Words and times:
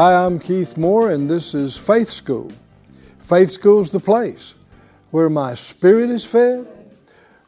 Hi, 0.00 0.14
I'm 0.14 0.38
Keith 0.38 0.76
Moore, 0.76 1.10
and 1.10 1.28
this 1.28 1.56
is 1.56 1.76
Faith 1.76 2.08
School. 2.08 2.52
Faith 3.18 3.50
School's 3.50 3.90
the 3.90 3.98
place 3.98 4.54
where 5.10 5.28
my 5.28 5.56
spirit 5.56 6.08
is 6.08 6.24
fed, 6.24 6.68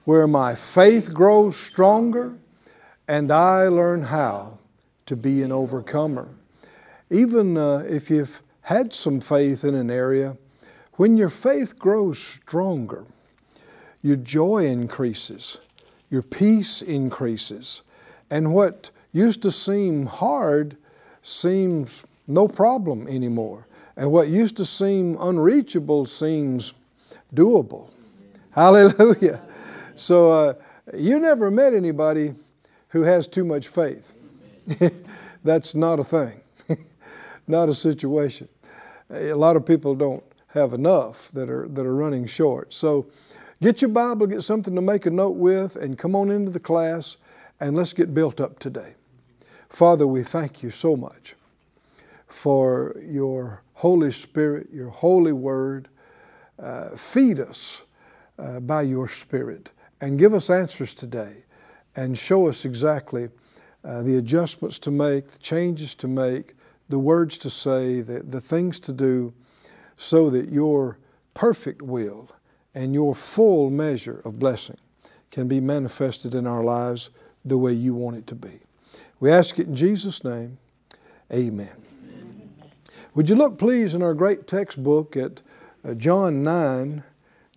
where 0.05 0.27
my 0.27 0.57
faith 0.57 1.15
grows 1.15 1.57
stronger, 1.57 2.35
and 3.07 3.31
I 3.31 3.69
learn 3.69 4.03
how 4.03 4.59
to 5.07 5.15
be 5.15 5.43
an 5.43 5.53
overcomer. 5.53 6.27
Even 7.09 7.57
uh, 7.57 7.85
if 7.89 8.11
you've 8.11 8.43
had 8.63 8.93
some 8.93 9.21
faith 9.21 9.63
in 9.63 9.77
an 9.77 9.89
area, 9.89 10.37
when 10.95 11.17
your 11.17 11.31
faith 11.31 11.79
grows 11.79 12.19
stronger, 12.19 13.05
your 14.03 14.17
joy 14.17 14.67
increases, 14.67 15.59
your 16.11 16.23
peace 16.23 16.83
increases, 16.83 17.83
and 18.29 18.53
what 18.53 18.91
used 19.13 19.41
to 19.43 19.53
seem 19.53 20.07
hard 20.07 20.77
seems 21.23 22.05
no 22.31 22.49
problem 22.49 23.07
anymore. 23.09 23.67
And 23.97 24.11
what 24.11 24.29
used 24.29 24.57
to 24.57 24.65
seem 24.65 25.17
unreachable 25.21 26.07
seems 26.07 26.73
doable. 27.35 27.91
Hallelujah. 28.53 29.43
So, 29.95 30.33
uh, 30.33 30.55
you 30.95 31.19
never 31.19 31.51
met 31.51 31.75
anybody 31.75 32.35
who 32.89 33.03
has 33.03 33.27
too 33.27 33.45
much 33.45 33.69
faith. 33.69 34.15
That's 35.45 35.75
not 35.75 36.01
a 36.01 36.05
thing, 36.05 36.41
not 37.47 37.69
a 37.69 37.75
situation. 37.75 38.49
A 39.11 39.35
lot 39.35 39.57
of 39.57 39.67
people 39.67 39.95
don't 39.95 40.25
have 40.49 40.73
enough 40.73 41.31
that 41.33 41.51
are, 41.51 41.69
that 41.69 41.85
are 41.85 41.95
running 41.95 42.27
short. 42.27 42.73
So, 42.73 43.07
get 43.61 43.83
your 43.83 43.91
Bible, 43.91 44.27
get 44.27 44.43
something 44.43 44.75
to 44.75 44.81
make 44.81 45.07
a 45.07 45.11
note 45.11 45.37
with, 45.37 45.77
and 45.77 45.99
come 45.99 46.17
on 46.17 46.31
into 46.31 46.51
the 46.51 46.61
class 46.61 47.17
and 47.61 47.77
let's 47.77 47.93
get 47.93 48.15
built 48.15 48.41
up 48.41 48.59
today. 48.59 48.95
Father, 49.69 50.07
we 50.07 50.23
thank 50.23 50.63
you 50.63 50.71
so 50.71 50.97
much 50.97 51.35
for 52.31 52.97
your 53.05 53.63
Holy 53.75 54.13
Spirit, 54.13 54.69
your 54.73 54.89
holy 54.89 55.33
word. 55.33 55.89
Uh, 56.59 56.91
feed 56.91 57.41
us 57.41 57.83
uh, 58.39 58.61
by 58.61 58.83
your 58.83 59.09
Spirit 59.09 59.71
and 60.01 60.19
give 60.19 60.35
us 60.35 60.51
answers 60.51 60.95
today 60.95 61.45
and 61.97 62.19
show 62.19 62.49
us 62.49 62.65
exactly 62.65 63.29
uh, 63.85 64.03
the 64.03 64.17
adjustments 64.17 64.79
to 64.79 64.91
make, 64.91 65.29
the 65.29 65.39
changes 65.39 65.95
to 65.95 66.07
make, 66.09 66.55
the 66.89 66.99
words 66.99 67.39
to 67.39 67.51
say, 67.51 68.01
the, 68.01 68.21
the 68.21 68.41
things 68.41 68.79
to 68.81 68.93
do, 68.93 69.33
so 69.97 70.31
that 70.31 70.51
your 70.51 70.99
perfect 71.35 71.83
will 71.83 72.29
and 72.75 72.95
your 72.95 73.15
full 73.15 73.71
measure 73.71 74.21
of 74.25 74.39
blessing 74.39 74.79
can 75.31 75.49
be 75.49 75.61
manifested 75.61 76.35
in 76.35 76.47
our 76.47 76.63
lives 76.63 77.11
the 77.45 77.59
way 77.59 77.73
you 77.73 77.95
want 77.95 78.17
it 78.17 78.27
to 78.27 78.35
be. 78.35 78.61
We 79.19 79.31
ask 79.31 79.59
it 79.59 79.67
in 79.67 79.77
Jesus' 79.77 80.25
name. 80.25 80.59
Amen. 81.33 81.90
Would 83.13 83.29
you 83.29 83.35
look, 83.35 83.59
please, 83.59 83.93
in 83.93 84.03
our 84.03 84.15
great 84.15 84.47
textbook 84.47 85.17
at 85.17 85.41
uh, 85.85 85.95
John 85.95 86.45
9, 86.45 87.03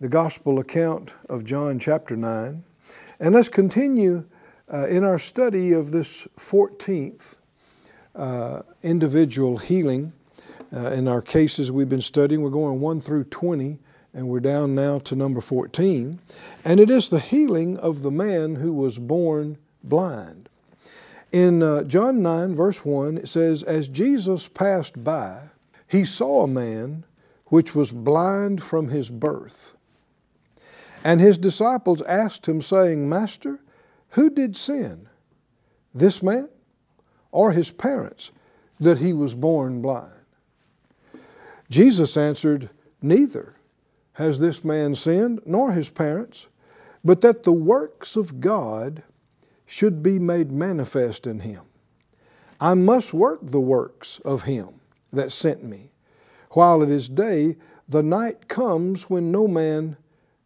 the 0.00 0.08
gospel 0.08 0.58
account 0.58 1.14
of 1.28 1.44
John 1.44 1.78
chapter 1.78 2.16
9, 2.16 2.64
and 3.20 3.34
let's 3.34 3.48
continue 3.48 4.24
uh, 4.72 4.88
in 4.88 5.04
our 5.04 5.18
study 5.18 5.72
of 5.72 5.92
this 5.92 6.26
14th 6.36 7.36
uh, 8.16 8.62
individual 8.82 9.58
healing. 9.58 10.12
In 10.72 11.06
our 11.06 11.22
cases 11.22 11.70
we've 11.70 11.88
been 11.88 12.00
studying, 12.00 12.42
we're 12.42 12.50
going 12.50 12.80
1 12.80 13.00
through 13.00 13.22
20, 13.22 13.78
and 14.12 14.28
we're 14.28 14.40
down 14.40 14.74
now 14.74 14.98
to 14.98 15.14
number 15.14 15.40
14. 15.40 16.18
And 16.64 16.80
it 16.80 16.90
is 16.90 17.10
the 17.10 17.20
healing 17.20 17.78
of 17.78 18.02
the 18.02 18.10
man 18.10 18.56
who 18.56 18.72
was 18.72 18.98
born 18.98 19.58
blind. 19.84 20.48
In 21.30 21.60
John 21.88 22.22
9, 22.22 22.56
verse 22.56 22.84
1, 22.84 23.18
it 23.18 23.28
says, 23.28 23.62
As 23.62 23.86
Jesus 23.86 24.48
passed 24.48 25.02
by, 25.02 25.50
he 25.88 26.04
saw 26.04 26.42
a 26.42 26.48
man 26.48 27.04
which 27.46 27.74
was 27.74 27.92
blind 27.92 28.62
from 28.62 28.88
his 28.88 29.10
birth. 29.10 29.76
And 31.04 31.20
his 31.20 31.36
disciples 31.36 32.02
asked 32.02 32.46
him, 32.46 32.62
saying, 32.62 33.08
Master, 33.08 33.60
who 34.10 34.30
did 34.30 34.56
sin, 34.56 35.08
this 35.94 36.22
man 36.22 36.48
or 37.30 37.52
his 37.52 37.70
parents, 37.70 38.32
that 38.80 38.98
he 38.98 39.12
was 39.12 39.34
born 39.34 39.82
blind? 39.82 40.24
Jesus 41.70 42.16
answered, 42.16 42.70
Neither 43.02 43.56
has 44.14 44.38
this 44.38 44.64
man 44.64 44.94
sinned, 44.94 45.40
nor 45.44 45.72
his 45.72 45.90
parents, 45.90 46.46
but 47.04 47.20
that 47.20 47.42
the 47.42 47.52
works 47.52 48.16
of 48.16 48.40
God 48.40 49.02
should 49.66 50.02
be 50.02 50.18
made 50.18 50.50
manifest 50.50 51.26
in 51.26 51.40
him. 51.40 51.62
I 52.60 52.74
must 52.74 53.12
work 53.12 53.40
the 53.42 53.60
works 53.60 54.20
of 54.24 54.42
him 54.42 54.80
that 55.14 55.32
sent 55.32 55.64
me. 55.64 55.90
While 56.50 56.82
it 56.82 56.90
is 56.90 57.08
day, 57.08 57.56
the 57.88 58.02
night 58.02 58.48
comes 58.48 59.10
when 59.10 59.30
no 59.30 59.48
man 59.48 59.96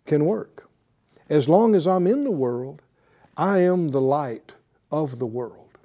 can 0.07 0.25
work. 0.25 0.69
As 1.29 1.49
long 1.49 1.75
as 1.75 1.87
I'm 1.87 2.07
in 2.07 2.25
the 2.25 2.31
world, 2.31 2.83
I 3.37 3.59
am 3.59 3.91
the 3.91 4.01
light 4.01 4.53
of 4.91 5.19
the 5.19 5.27
world. 5.27 5.79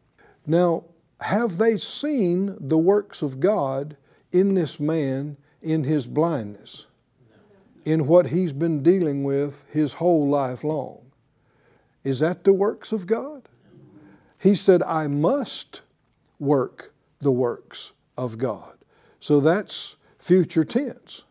Now, 0.46 0.86
have 1.22 1.58
they 1.58 1.78
seen 1.78 2.56
the 2.60 2.78
works 2.78 3.22
of 3.22 3.40
God 3.40 3.98
in 4.32 4.56
this 4.56 4.80
man 4.80 5.38
in 5.62 5.84
his 5.84 6.08
blindness, 6.08 6.88
in 7.86 8.08
what 8.08 8.28
he's 8.28 8.54
been 8.54 8.82
dealing 8.84 9.24
with 9.24 9.66
his 9.70 9.94
whole 9.94 10.28
life 10.28 10.64
long? 10.64 11.00
Is 12.04 12.20
that 12.20 12.44
the 12.44 12.54
works 12.54 12.92
of 12.92 13.08
God? 13.08 13.48
He 14.40 14.56
said, 14.56 14.84
I 14.84 15.08
must 15.08 15.82
work 16.40 16.94
the 17.20 17.32
works 17.32 17.94
of 18.18 18.38
God. 18.38 18.73
So 19.24 19.40
that's 19.40 19.96
future 20.20 20.66
tense. 20.66 21.22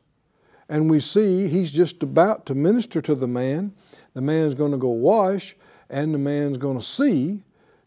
And 0.67 0.89
we 0.89 0.99
see 0.99 1.49
he's 1.49 1.71
just 1.71 2.03
about 2.03 2.47
to 2.47 2.55
minister 2.55 3.03
to 3.03 3.15
the 3.15 3.27
man. 3.27 3.75
The 4.15 4.23
man's 4.23 4.55
going 4.55 4.73
to 4.73 4.79
go 4.79 4.89
wash, 4.89 5.55
and 5.91 6.15
the 6.15 6.19
man's 6.19 6.57
going 6.57 6.79
to 6.79 6.85
see. 6.85 7.43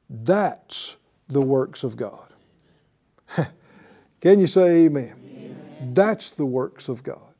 That's 0.07 0.95
the 1.27 1.41
works 1.41 1.83
of 1.83 1.97
God. 1.97 2.27
Can 4.21 4.39
you 4.39 4.45
say 4.45 4.85
amen? 4.85 5.15
amen? 5.25 5.91
That's 5.95 6.29
the 6.29 6.45
works 6.45 6.87
of 6.87 7.01
God. 7.01 7.33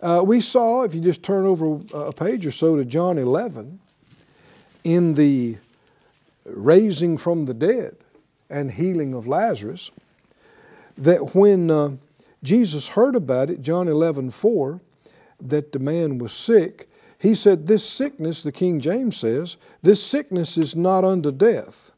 Uh, 0.00 0.24
we 0.26 0.40
saw, 0.40 0.82
if 0.82 0.96
you 0.96 1.00
just 1.00 1.22
turn 1.22 1.46
over 1.46 1.78
a 1.94 2.10
page 2.10 2.44
or 2.44 2.50
so 2.50 2.74
to 2.74 2.84
John 2.84 3.16
11, 3.16 3.78
in 4.82 5.14
the 5.14 5.58
raising 6.44 7.16
from 7.16 7.44
the 7.44 7.54
dead 7.54 7.94
and 8.50 8.72
healing 8.72 9.14
of 9.14 9.28
Lazarus, 9.28 9.92
that 11.02 11.34
when 11.34 11.70
uh, 11.70 11.96
Jesus 12.42 12.88
heard 12.88 13.14
about 13.16 13.50
it, 13.50 13.62
John 13.62 13.88
11, 13.88 14.30
4, 14.30 14.80
that 15.40 15.72
the 15.72 15.78
man 15.78 16.18
was 16.18 16.32
sick, 16.32 16.88
he 17.18 17.34
said, 17.34 17.66
This 17.66 17.88
sickness, 17.88 18.42
the 18.42 18.52
King 18.52 18.80
James 18.80 19.16
says, 19.16 19.56
this 19.82 20.02
sickness 20.04 20.56
is 20.56 20.74
not 20.74 21.04
unto 21.04 21.30
death, 21.30 21.92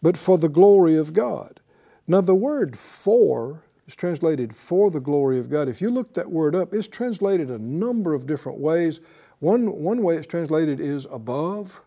but 0.00 0.16
for 0.16 0.38
the 0.38 0.48
glory 0.48 0.96
of 0.96 1.12
God. 1.12 1.60
Now, 2.06 2.20
the 2.20 2.34
word 2.34 2.78
for 2.78 3.62
is 3.86 3.96
translated 3.96 4.54
for 4.54 4.90
the 4.90 5.00
glory 5.00 5.38
of 5.38 5.50
God. 5.50 5.68
If 5.68 5.80
you 5.80 5.90
look 5.90 6.14
that 6.14 6.30
word 6.30 6.54
up, 6.54 6.74
it's 6.74 6.88
translated 6.88 7.50
a 7.50 7.58
number 7.58 8.14
of 8.14 8.26
different 8.26 8.58
ways. 8.58 9.00
One, 9.38 9.82
one 9.82 10.02
way 10.02 10.16
it's 10.16 10.26
translated 10.26 10.80
is 10.80 11.06
above, 11.10 11.82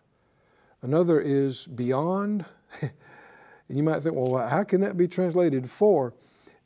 Another 0.82 1.20
is 1.20 1.66
beyond. 1.66 2.44
and 2.80 2.90
you 3.76 3.82
might 3.82 4.02
think, 4.02 4.14
well, 4.14 4.46
how 4.46 4.62
can 4.62 4.80
that 4.82 4.96
be 4.96 5.08
translated 5.08 5.68
for? 5.68 6.14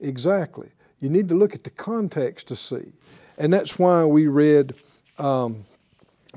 Exactly. 0.00 0.70
You 1.00 1.08
need 1.08 1.28
to 1.28 1.34
look 1.34 1.54
at 1.54 1.64
the 1.64 1.70
context 1.70 2.48
to 2.48 2.56
see. 2.56 2.92
And 3.38 3.52
that's 3.52 3.78
why 3.78 4.04
we 4.04 4.26
read 4.26 4.74
um, 5.18 5.64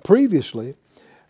previously 0.03 0.75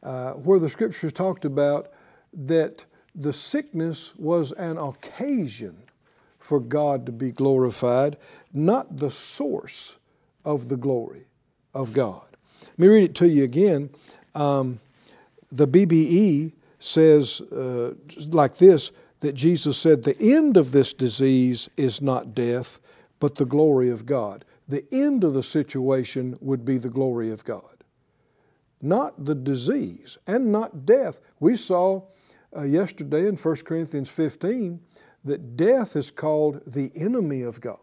uh, 0.03 0.33
where 0.33 0.59
the 0.59 0.69
scriptures 0.69 1.13
talked 1.13 1.45
about 1.45 1.89
that 2.33 2.85
the 3.15 3.33
sickness 3.33 4.13
was 4.17 4.51
an 4.53 4.77
occasion 4.77 5.83
for 6.39 6.59
God 6.59 7.05
to 7.05 7.11
be 7.11 7.31
glorified, 7.31 8.17
not 8.51 8.97
the 8.97 9.11
source 9.11 9.97
of 10.43 10.69
the 10.69 10.77
glory 10.77 11.25
of 11.73 11.93
God. 11.93 12.27
Let 12.61 12.79
me 12.79 12.87
read 12.87 13.03
it 13.03 13.15
to 13.15 13.29
you 13.29 13.43
again. 13.43 13.89
Um, 14.35 14.79
the 15.51 15.67
BBE 15.67 16.51
says 16.79 17.39
uh, 17.41 17.93
like 18.27 18.57
this 18.57 18.91
that 19.23 19.35
Jesus 19.35 19.77
said, 19.77 20.03
The 20.03 20.19
end 20.19 20.57
of 20.57 20.73
this 20.73 20.91
disease 20.91 21.69
is 21.77 22.01
not 22.01 22.35
death, 22.35 22.81
but 23.21 23.35
the 23.35 23.45
glory 23.45 23.89
of 23.89 24.05
God. 24.05 24.43
The 24.67 24.83
end 24.91 25.23
of 25.23 25.33
the 25.33 25.41
situation 25.41 26.37
would 26.41 26.65
be 26.65 26.77
the 26.77 26.89
glory 26.89 27.31
of 27.31 27.45
God, 27.45 27.85
not 28.81 29.23
the 29.23 29.33
disease 29.33 30.17
and 30.27 30.51
not 30.51 30.85
death. 30.85 31.21
We 31.39 31.55
saw 31.55 32.01
uh, 32.53 32.63
yesterday 32.63 33.25
in 33.27 33.37
1 33.37 33.55
Corinthians 33.63 34.09
15 34.09 34.81
that 35.23 35.55
death 35.55 35.95
is 35.95 36.11
called 36.11 36.61
the 36.67 36.91
enemy 36.93 37.43
of 37.43 37.61
God. 37.61 37.77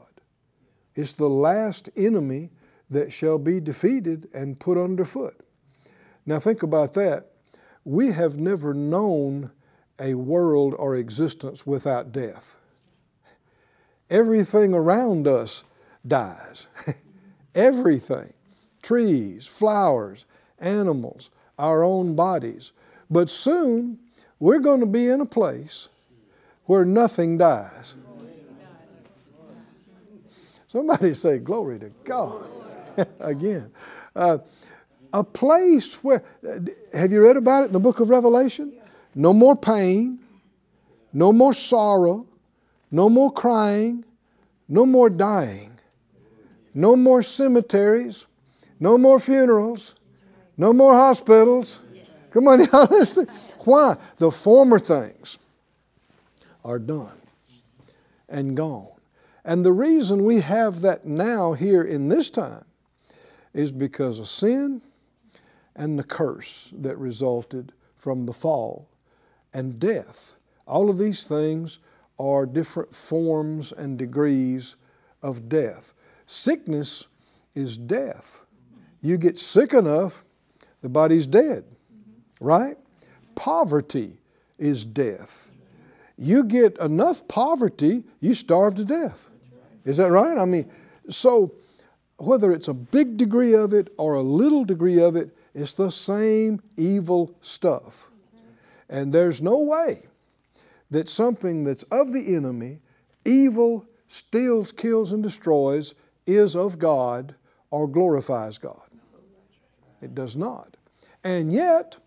It's 0.94 1.14
the 1.14 1.30
last 1.30 1.88
enemy 1.96 2.50
that 2.90 3.14
shall 3.14 3.38
be 3.38 3.60
defeated 3.60 4.28
and 4.34 4.60
put 4.60 4.76
underfoot. 4.76 5.40
Now, 6.26 6.38
think 6.38 6.62
about 6.62 6.92
that. 6.94 7.30
We 7.82 8.12
have 8.12 8.36
never 8.36 8.74
known 8.74 9.52
a 10.00 10.14
world 10.14 10.74
or 10.78 10.96
existence 10.96 11.66
without 11.66 12.10
death. 12.10 12.56
Everything 14.08 14.74
around 14.74 15.28
us 15.28 15.62
dies. 16.06 16.66
Everything 17.54 18.32
trees, 18.82 19.46
flowers, 19.46 20.24
animals, 20.58 21.30
our 21.58 21.84
own 21.84 22.14
bodies. 22.14 22.72
But 23.10 23.30
soon 23.30 23.98
we're 24.38 24.58
going 24.58 24.80
to 24.80 24.86
be 24.86 25.08
in 25.08 25.20
a 25.20 25.26
place 25.26 25.88
where 26.64 26.84
nothing 26.84 27.38
dies. 27.38 27.94
Somebody 30.66 31.14
say, 31.14 31.38
Glory 31.38 31.78
to 31.80 31.90
God. 32.04 32.46
Again. 33.20 33.70
Uh, 34.14 34.38
a 35.12 35.24
place 35.24 35.94
where, 36.04 36.22
have 36.92 37.10
you 37.10 37.20
read 37.20 37.36
about 37.36 37.64
it 37.64 37.66
in 37.66 37.72
the 37.72 37.80
book 37.80 37.98
of 37.98 38.10
Revelation? 38.10 38.79
No 39.14 39.32
more 39.32 39.56
pain, 39.56 40.20
no 41.12 41.32
more 41.32 41.54
sorrow, 41.54 42.26
no 42.90 43.08
more 43.08 43.32
crying, 43.32 44.04
no 44.68 44.86
more 44.86 45.10
dying, 45.10 45.78
no 46.74 46.94
more 46.94 47.22
cemeteries, 47.22 48.26
no 48.78 48.96
more 48.96 49.18
funerals, 49.18 49.94
no 50.56 50.72
more 50.72 50.94
hospitals. 50.94 51.80
Come 52.30 52.48
on, 52.48 52.64
y'all 52.72 52.86
listen. 52.90 53.28
Why? 53.60 53.96
The 54.18 54.30
former 54.30 54.78
things 54.78 55.38
are 56.64 56.78
done 56.78 57.18
and 58.28 58.56
gone. 58.56 58.88
And 59.44 59.64
the 59.64 59.72
reason 59.72 60.24
we 60.24 60.40
have 60.40 60.82
that 60.82 61.04
now 61.04 61.54
here 61.54 61.82
in 61.82 62.08
this 62.08 62.30
time 62.30 62.64
is 63.52 63.72
because 63.72 64.18
of 64.18 64.28
sin 64.28 64.82
and 65.74 65.98
the 65.98 66.04
curse 66.04 66.70
that 66.72 66.96
resulted 66.98 67.72
from 67.96 68.26
the 68.26 68.32
fall 68.32 68.86
and 69.52 69.78
death. 69.78 70.36
All 70.66 70.90
of 70.90 70.98
these 70.98 71.24
things 71.24 71.78
are 72.18 72.46
different 72.46 72.94
forms 72.94 73.72
and 73.72 73.98
degrees 73.98 74.76
of 75.22 75.48
death. 75.48 75.92
Sickness 76.26 77.06
is 77.54 77.76
death. 77.76 78.42
You 79.02 79.16
get 79.16 79.38
sick 79.38 79.72
enough, 79.72 80.24
the 80.82 80.88
body's 80.88 81.26
dead, 81.26 81.64
right? 82.40 82.76
Poverty 83.34 84.18
is 84.58 84.84
death. 84.84 85.50
You 86.18 86.44
get 86.44 86.76
enough 86.78 87.26
poverty, 87.28 88.04
you 88.20 88.34
starve 88.34 88.74
to 88.74 88.84
death. 88.84 89.30
Is 89.86 89.96
that 89.96 90.10
right? 90.10 90.36
I 90.36 90.44
mean, 90.44 90.70
so 91.08 91.54
whether 92.18 92.52
it's 92.52 92.68
a 92.68 92.74
big 92.74 93.16
degree 93.16 93.54
of 93.54 93.72
it 93.72 93.92
or 93.96 94.14
a 94.14 94.22
little 94.22 94.64
degree 94.64 95.00
of 95.00 95.16
it, 95.16 95.34
it's 95.54 95.72
the 95.72 95.90
same 95.90 96.60
evil 96.76 97.34
stuff. 97.40 98.09
And 98.90 99.12
there's 99.12 99.40
no 99.40 99.58
way 99.58 100.02
that 100.90 101.08
something 101.08 101.62
that's 101.64 101.84
of 101.84 102.12
the 102.12 102.34
enemy, 102.34 102.80
evil, 103.24 103.86
steals, 104.08 104.72
kills, 104.72 105.12
and 105.12 105.22
destroys, 105.22 105.94
is 106.26 106.56
of 106.56 106.78
God 106.78 107.36
or 107.70 107.86
glorifies 107.86 108.58
God. 108.58 108.82
It 110.02 110.14
does 110.14 110.36
not. 110.36 110.76
And 111.22 111.52
yet, 111.52 111.98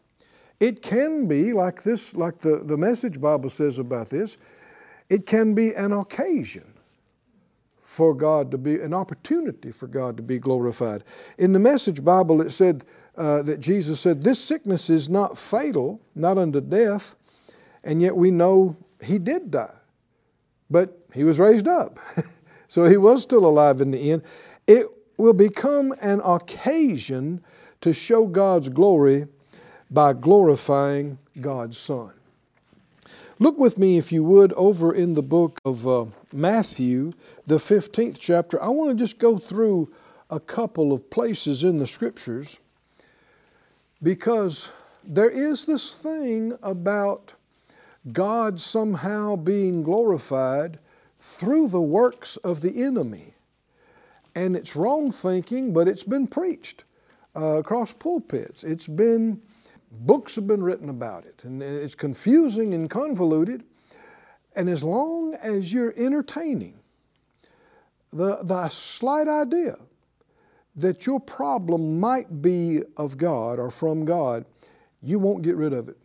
it 0.59 0.81
can 0.81 1.27
be 1.27 1.53
like 1.53 1.83
this, 1.83 2.15
like 2.15 2.39
the, 2.39 2.61
the 2.63 2.77
message 2.77 3.21
Bible 3.21 3.49
says 3.49 3.79
about 3.79 4.09
this, 4.09 4.37
it 5.09 5.25
can 5.25 5.53
be 5.53 5.73
an 5.73 5.93
occasion 5.93 6.73
for 7.81 8.13
God 8.13 8.51
to 8.51 8.57
be, 8.57 8.79
an 8.79 8.93
opportunity 8.93 9.71
for 9.71 9.87
God 9.87 10.17
to 10.17 10.23
be 10.23 10.39
glorified. 10.39 11.03
In 11.37 11.53
the 11.53 11.59
message 11.59 12.03
Bible, 12.03 12.41
it 12.41 12.49
said 12.49 12.83
uh, 13.17 13.41
that 13.43 13.59
Jesus 13.59 13.99
said, 13.99 14.23
This 14.23 14.43
sickness 14.43 14.89
is 14.89 15.09
not 15.09 15.37
fatal, 15.37 16.01
not 16.15 16.37
unto 16.37 16.61
death, 16.61 17.15
and 17.83 18.01
yet 18.01 18.15
we 18.15 18.31
know 18.31 18.75
he 19.01 19.19
did 19.19 19.51
die. 19.51 19.73
But 20.69 20.97
he 21.13 21.23
was 21.23 21.39
raised 21.39 21.67
up. 21.67 21.99
so 22.67 22.85
he 22.85 22.97
was 22.97 23.21
still 23.21 23.45
alive 23.45 23.81
in 23.81 23.91
the 23.91 24.11
end. 24.11 24.23
It 24.65 24.87
will 25.17 25.33
become 25.33 25.93
an 26.01 26.21
occasion 26.23 27.43
to 27.81 27.93
show 27.93 28.25
God's 28.25 28.69
glory 28.69 29.27
by 29.91 30.13
glorifying 30.13 31.19
God's 31.39 31.77
Son. 31.77 32.13
Look 33.39 33.57
with 33.57 33.77
me, 33.77 33.97
if 33.97 34.11
you 34.11 34.23
would, 34.23 34.53
over 34.53 34.93
in 34.93 35.13
the 35.13 35.21
book 35.21 35.59
of 35.65 35.87
uh, 35.87 36.05
Matthew, 36.31 37.11
the 37.45 37.57
15th 37.57 38.17
chapter. 38.19 38.61
I 38.61 38.69
want 38.69 38.91
to 38.91 38.95
just 38.95 39.19
go 39.19 39.37
through 39.37 39.91
a 40.29 40.39
couple 40.39 40.93
of 40.93 41.09
places 41.09 41.63
in 41.63 41.77
the 41.77 41.87
scriptures 41.87 42.59
because 44.03 44.69
there 45.03 45.29
is 45.29 45.65
this 45.65 45.95
thing 45.95 46.57
about 46.61 47.33
God 48.11 48.59
somehow 48.59 49.37
being 49.37 49.81
glorified 49.81 50.77
through 51.19 51.69
the 51.69 51.81
works 51.81 52.35
of 52.37 52.59
the 52.59 52.83
enemy. 52.83 53.33
And 54.35 54.55
it's 54.55 54.75
wrong 54.75 55.11
thinking, 55.11 55.73
but 55.73 55.87
it's 55.87 56.03
been 56.03 56.27
preached 56.27 56.83
uh, 57.35 57.59
across 57.59 57.93
pulpits. 57.93 58.63
It's 58.65 58.87
been, 58.87 59.41
books 59.89 60.35
have 60.35 60.47
been 60.47 60.63
written 60.63 60.89
about 60.89 61.25
it, 61.25 61.43
and 61.43 61.61
it's 61.61 61.95
confusing 61.95 62.73
and 62.73 62.89
convoluted. 62.89 63.63
And 64.55 64.69
as 64.69 64.83
long 64.83 65.33
as 65.35 65.71
you're 65.71 65.93
entertaining 65.95 66.79
the, 68.11 68.39
the 68.43 68.69
slight 68.69 69.27
idea 69.27 69.77
that 70.75 71.05
your 71.05 71.19
problem 71.19 71.99
might 71.99 72.41
be 72.41 72.81
of 72.97 73.17
God 73.17 73.59
or 73.59 73.69
from 73.69 74.05
God, 74.05 74.45
you 75.01 75.19
won't 75.19 75.43
get 75.43 75.55
rid 75.55 75.73
of 75.73 75.89
it. 75.89 75.97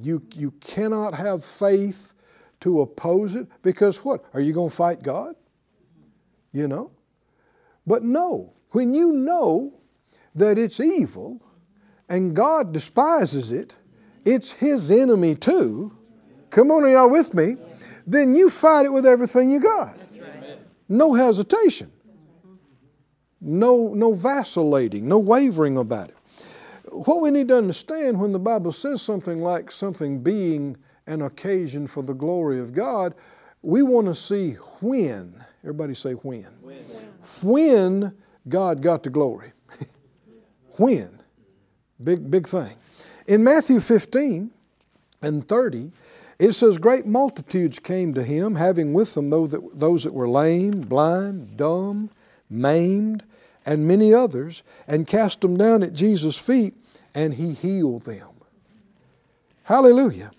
You, 0.00 0.22
you 0.34 0.52
cannot 0.60 1.14
have 1.14 1.44
faith 1.44 2.14
to 2.60 2.80
oppose 2.80 3.34
it 3.34 3.46
because 3.62 4.04
what? 4.04 4.24
Are 4.32 4.40
you 4.40 4.52
going 4.52 4.70
to 4.70 4.76
fight 4.76 5.02
God? 5.02 5.34
You 6.52 6.68
know? 6.68 6.90
But 7.86 8.02
no, 8.02 8.52
when 8.70 8.94
you 8.94 9.12
know 9.12 9.74
that 10.34 10.58
it's 10.58 10.80
evil 10.80 11.42
and 12.08 12.34
God 12.34 12.72
despises 12.72 13.50
it, 13.52 13.76
it's 14.24 14.52
His 14.52 14.90
enemy 14.90 15.34
too. 15.34 15.96
Come 16.50 16.70
on, 16.70 16.90
y'all 16.90 17.08
with 17.08 17.34
me? 17.34 17.56
Then 18.06 18.34
you 18.34 18.50
fight 18.50 18.86
it 18.86 18.92
with 18.92 19.06
everything 19.06 19.50
you 19.50 19.60
got. 19.60 19.98
No 20.88 21.14
hesitation. 21.14 21.90
No, 23.40 23.94
no 23.94 24.12
vacillating, 24.12 25.08
no 25.08 25.18
wavering 25.18 25.76
about 25.76 26.10
it 26.10 26.16
what 26.90 27.20
we 27.20 27.30
need 27.30 27.48
to 27.48 27.56
understand 27.56 28.20
when 28.20 28.32
the 28.32 28.38
Bible 28.38 28.72
says 28.72 29.00
something 29.00 29.40
like 29.40 29.70
something 29.70 30.22
being 30.22 30.76
an 31.06 31.22
occasion 31.22 31.86
for 31.86 32.02
the 32.02 32.14
glory 32.14 32.60
of 32.60 32.72
God, 32.72 33.14
we 33.62 33.82
want 33.82 34.06
to 34.06 34.14
see 34.14 34.52
when. 34.80 35.44
Everybody 35.62 35.94
say 35.94 36.12
when. 36.12 36.48
When, 36.62 36.84
when 37.42 38.14
God 38.48 38.82
got 38.82 39.02
the 39.02 39.10
glory. 39.10 39.52
when. 40.76 41.20
Big, 42.02 42.30
big 42.30 42.48
thing. 42.48 42.76
In 43.26 43.44
Matthew 43.44 43.80
15 43.80 44.50
and 45.22 45.46
30, 45.46 45.92
it 46.38 46.52
says, 46.52 46.78
Great 46.78 47.06
multitudes 47.06 47.78
came 47.78 48.14
to 48.14 48.24
him, 48.24 48.54
having 48.54 48.94
with 48.94 49.14
them 49.14 49.30
those 49.30 49.50
that, 49.50 49.60
those 49.74 50.04
that 50.04 50.14
were 50.14 50.28
lame, 50.28 50.80
blind, 50.80 51.56
dumb, 51.56 52.10
maimed, 52.48 53.22
and 53.66 53.86
many 53.86 54.12
others, 54.14 54.62
and 54.86 55.06
cast 55.06 55.40
them 55.40 55.56
down 55.56 55.82
at 55.82 55.92
Jesus' 55.92 56.38
feet 56.38 56.74
and 57.14 57.34
he 57.34 57.52
healed 57.52 58.02
them. 58.02 58.28
Hallelujah. 59.64 60.30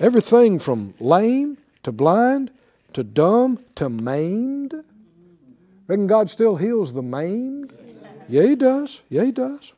Everything 0.00 0.58
from 0.58 0.94
lame 1.00 1.58
to 1.82 1.92
blind 1.92 2.50
to 2.92 3.04
dumb 3.04 3.58
to 3.76 3.88
maimed. 3.88 4.74
Reckon 5.86 6.06
God 6.06 6.30
still 6.30 6.56
heals 6.56 6.92
the 6.92 7.02
maimed? 7.02 7.72
Yeah, 8.28 8.42
He 8.42 8.54
does. 8.54 9.00
Yeah, 9.08 9.24
He 9.24 9.32
does. 9.32 9.72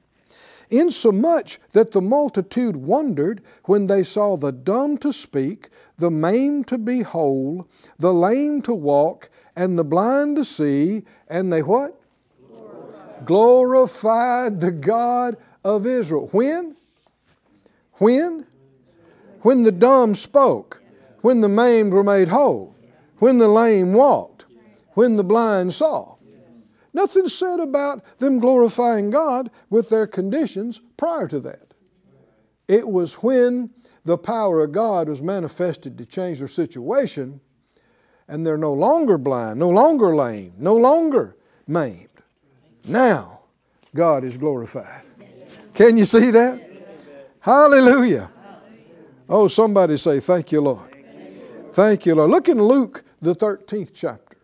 Insomuch 0.70 1.58
that 1.72 1.92
the 1.92 2.00
multitude 2.00 2.76
wondered 2.76 3.42
when 3.64 3.86
they 3.86 4.02
saw 4.02 4.36
the 4.36 4.52
dumb 4.52 4.98
to 4.98 5.12
speak, 5.12 5.68
the 5.96 6.10
maimed 6.10 6.66
to 6.68 6.78
be 6.78 7.02
whole, 7.02 7.68
the 7.98 8.12
lame 8.12 8.62
to 8.62 8.74
walk, 8.74 9.30
and 9.54 9.78
the 9.78 9.84
blind 9.84 10.36
to 10.36 10.44
see, 10.44 11.04
and 11.28 11.52
they 11.52 11.62
what? 11.62 12.00
Glorified, 13.24 14.60
the 14.60 14.70
God 14.70 15.36
of 15.64 15.86
Israel. 15.86 16.28
When? 16.32 16.76
When? 17.94 18.46
When 19.42 19.62
the 19.62 19.72
dumb 19.72 20.14
spoke, 20.14 20.82
when 21.20 21.40
the 21.40 21.48
maimed 21.48 21.92
were 21.92 22.02
made 22.02 22.28
whole, 22.28 22.74
when 23.18 23.38
the 23.38 23.48
lame 23.48 23.92
walked, 23.92 24.44
when 24.94 25.16
the 25.16 25.24
blind 25.24 25.74
saw. 25.74 26.16
Nothing 26.92 27.28
said 27.28 27.58
about 27.60 28.18
them 28.18 28.38
glorifying 28.38 29.10
God 29.10 29.50
with 29.68 29.88
their 29.88 30.06
conditions 30.06 30.80
prior 30.96 31.26
to 31.28 31.40
that. 31.40 31.74
It 32.68 32.88
was 32.88 33.14
when 33.14 33.70
the 34.04 34.16
power 34.16 34.62
of 34.62 34.72
God 34.72 35.08
was 35.08 35.20
manifested 35.20 35.98
to 35.98 36.06
change 36.06 36.38
their 36.38 36.48
situation, 36.48 37.40
and 38.28 38.46
they're 38.46 38.56
no 38.56 38.72
longer 38.72 39.18
blind, 39.18 39.58
no 39.58 39.68
longer 39.68 40.14
lame, 40.14 40.52
no 40.58 40.76
longer 40.76 41.36
maimed. 41.66 42.08
Now, 42.84 43.40
God 43.94 44.24
is 44.24 44.36
glorified. 44.36 45.02
Can 45.74 45.96
you 45.96 46.04
see 46.04 46.30
that? 46.30 46.60
Hallelujah. 47.40 48.30
Oh, 49.28 49.48
somebody 49.48 49.96
say, 49.96 50.20
Thank 50.20 50.52
you, 50.52 50.60
Lord. 50.60 50.90
Thank 51.72 52.06
you, 52.06 52.14
Lord. 52.14 52.30
Look 52.30 52.48
in 52.48 52.62
Luke, 52.62 53.04
the 53.20 53.34
13th 53.34 53.92
chapter. 53.94 54.36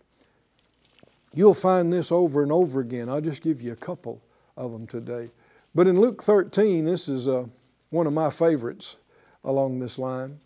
You'll 1.33 1.55
find 1.55 1.93
this 1.93 2.11
over 2.11 2.43
and 2.43 2.51
over 2.51 2.81
again. 2.81 3.09
I'll 3.09 3.21
just 3.21 3.43
give 3.43 3.61
you 3.61 3.73
a 3.73 3.77
couple 3.77 4.21
of 4.57 4.73
them 4.73 4.87
today. 4.87 5.31
But 5.75 5.87
in 5.87 6.01
Luke 6.01 6.23
13, 6.23 6.85
this 6.85 7.09
is 7.09 7.29
uh, 7.29 7.47
one 7.91 8.07
of 8.07 8.13
my 8.13 8.31
favorites 8.31 8.97
along 9.45 9.79
this 9.79 9.99
line. 9.99 10.41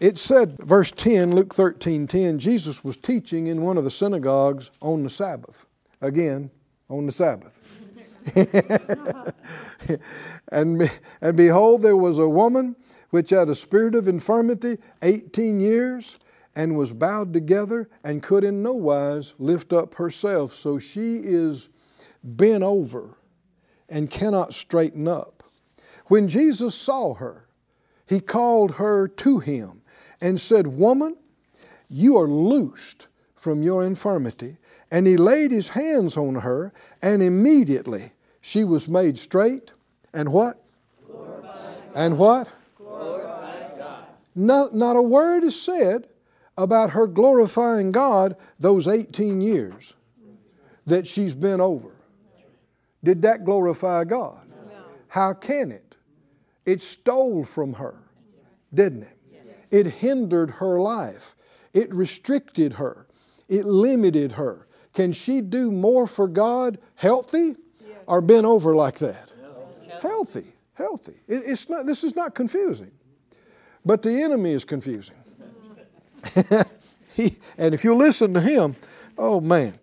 It 0.00 0.18
said, 0.18 0.56
verse 0.58 0.90
10, 0.92 1.34
Luke 1.34 1.54
13 1.54 2.06
10, 2.06 2.38
Jesus 2.38 2.84
was 2.84 2.96
teaching 2.96 3.46
in 3.46 3.62
one 3.62 3.78
of 3.78 3.84
the 3.84 3.90
synagogues 3.90 4.70
on 4.80 5.04
the 5.04 5.10
Sabbath. 5.10 5.66
Again, 6.00 6.50
on 6.88 7.06
the 7.06 7.12
Sabbath. 7.12 7.60
and, 10.52 10.90
and 11.20 11.36
behold, 11.36 11.82
there 11.82 11.96
was 11.96 12.18
a 12.18 12.28
woman 12.28 12.76
which 13.10 13.30
had 13.30 13.48
a 13.48 13.54
spirit 13.54 13.94
of 13.94 14.08
infirmity 14.08 14.78
18 15.02 15.60
years 15.60 16.18
and 16.54 16.76
was 16.76 16.92
bowed 16.92 17.32
together 17.32 17.88
and 18.02 18.22
could 18.22 18.44
in 18.44 18.62
no 18.62 18.72
wise 18.72 19.34
lift 19.38 19.72
up 19.72 19.94
herself. 19.94 20.54
So 20.54 20.78
she 20.78 21.18
is 21.18 21.68
bent 22.22 22.62
over 22.62 23.16
and 23.88 24.10
cannot 24.10 24.54
straighten 24.54 25.08
up. 25.08 25.44
When 26.06 26.28
Jesus 26.28 26.74
saw 26.74 27.14
her, 27.14 27.46
he 28.06 28.20
called 28.20 28.76
her 28.76 29.06
to 29.08 29.38
him 29.38 29.82
and 30.20 30.40
said, 30.40 30.66
Woman, 30.66 31.16
you 31.88 32.18
are 32.18 32.28
loosed 32.28 33.06
from 33.34 33.62
your 33.62 33.84
infirmity. 33.84 34.56
And 34.90 35.06
he 35.06 35.16
laid 35.16 35.50
his 35.50 35.70
hands 35.70 36.16
on 36.16 36.36
her, 36.36 36.72
and 37.02 37.22
immediately 37.22 38.12
she 38.40 38.64
was 38.64 38.88
made 38.88 39.18
straight. 39.18 39.70
And 40.12 40.32
what? 40.32 40.62
And 41.94 42.16
what? 42.18 42.48
Not, 44.34 44.72
not 44.72 44.94
a 44.94 45.02
word 45.02 45.42
is 45.42 45.60
said 45.60 46.06
about 46.56 46.90
her 46.90 47.08
glorifying 47.08 47.90
God 47.90 48.36
those 48.58 48.86
18 48.86 49.40
years 49.40 49.94
that 50.86 51.08
she's 51.08 51.34
been 51.34 51.60
over. 51.60 51.90
Did 53.02 53.22
that 53.22 53.44
glorify 53.44 54.04
God? 54.04 54.40
No. 54.48 54.72
How 55.08 55.34
can 55.34 55.72
it? 55.72 55.96
It 56.64 56.82
stole 56.82 57.44
from 57.44 57.74
her, 57.74 57.96
didn't 58.72 59.02
it? 59.02 59.18
It 59.70 59.86
hindered 59.86 60.52
her 60.52 60.80
life. 60.80 61.34
It 61.74 61.92
restricted 61.92 62.74
her. 62.74 63.08
It 63.48 63.64
limited 63.64 64.32
her. 64.32 64.67
Can 64.98 65.12
she 65.12 65.40
do 65.42 65.70
more 65.70 66.08
for 66.08 66.26
God 66.26 66.76
healthy 66.96 67.54
or 68.08 68.20
been 68.20 68.44
over 68.44 68.74
like 68.74 68.98
that? 68.98 69.30
Healthy, 70.02 70.52
healthy. 70.74 71.14
It, 71.28 71.44
it's 71.46 71.68
not, 71.68 71.86
this 71.86 72.02
is 72.02 72.16
not 72.16 72.34
confusing, 72.34 72.90
but 73.84 74.02
the 74.02 74.10
enemy 74.10 74.50
is 74.50 74.64
confusing. 74.64 75.14
he, 77.14 77.36
and 77.56 77.74
if 77.74 77.84
you 77.84 77.94
listen 77.94 78.34
to 78.34 78.40
him, 78.40 78.74
oh 79.16 79.40
man, 79.40 79.78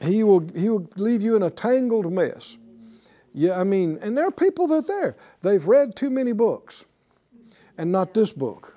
he 0.00 0.22
will, 0.22 0.46
he 0.54 0.68
will 0.68 0.88
leave 0.94 1.20
you 1.20 1.34
in 1.34 1.42
a 1.42 1.50
tangled 1.50 2.12
mess. 2.12 2.58
Yeah, 3.34 3.58
I 3.58 3.64
mean, 3.64 3.98
and 4.00 4.16
there 4.16 4.28
are 4.28 4.30
people 4.30 4.68
that 4.68 4.74
are 4.74 5.00
there. 5.00 5.16
They've 5.42 5.66
read 5.66 5.96
too 5.96 6.10
many 6.10 6.30
books 6.30 6.84
and 7.76 7.90
not 7.90 8.14
this 8.14 8.32
book. 8.32 8.76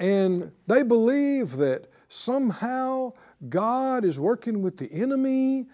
And 0.00 0.50
they 0.66 0.82
believe 0.82 1.58
that 1.58 1.86
somehow 2.08 3.12
God 3.48 4.04
is 4.04 4.20
working 4.20 4.62
with 4.62 4.76
the 4.76 4.90
enemy 4.92 5.66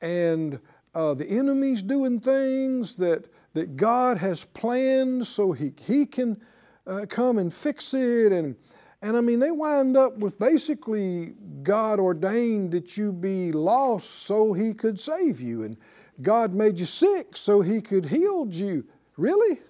and 0.00 0.60
uh, 0.94 1.14
the 1.14 1.26
enemy's 1.26 1.82
doing 1.82 2.20
things 2.20 2.96
that, 2.96 3.26
that 3.54 3.76
God 3.76 4.18
has 4.18 4.44
planned 4.44 5.26
so 5.26 5.52
he, 5.52 5.72
he 5.86 6.06
can 6.06 6.40
uh, 6.86 7.06
come 7.08 7.38
and 7.38 7.52
fix 7.52 7.94
it. 7.94 8.32
And, 8.32 8.56
and 9.02 9.16
I 9.16 9.20
mean, 9.20 9.40
they 9.40 9.50
wind 9.50 9.96
up 9.96 10.18
with 10.18 10.38
basically 10.38 11.34
God 11.62 11.98
ordained 11.98 12.72
that 12.72 12.96
you 12.96 13.12
be 13.12 13.52
lost 13.52 14.10
so 14.10 14.52
He 14.52 14.74
could 14.74 15.00
save 15.00 15.40
you, 15.40 15.62
and 15.62 15.76
God 16.20 16.52
made 16.52 16.78
you 16.78 16.86
sick 16.86 17.36
so 17.36 17.60
He 17.60 17.80
could 17.80 18.06
heal 18.06 18.46
you. 18.50 18.86
Really? 19.16 19.60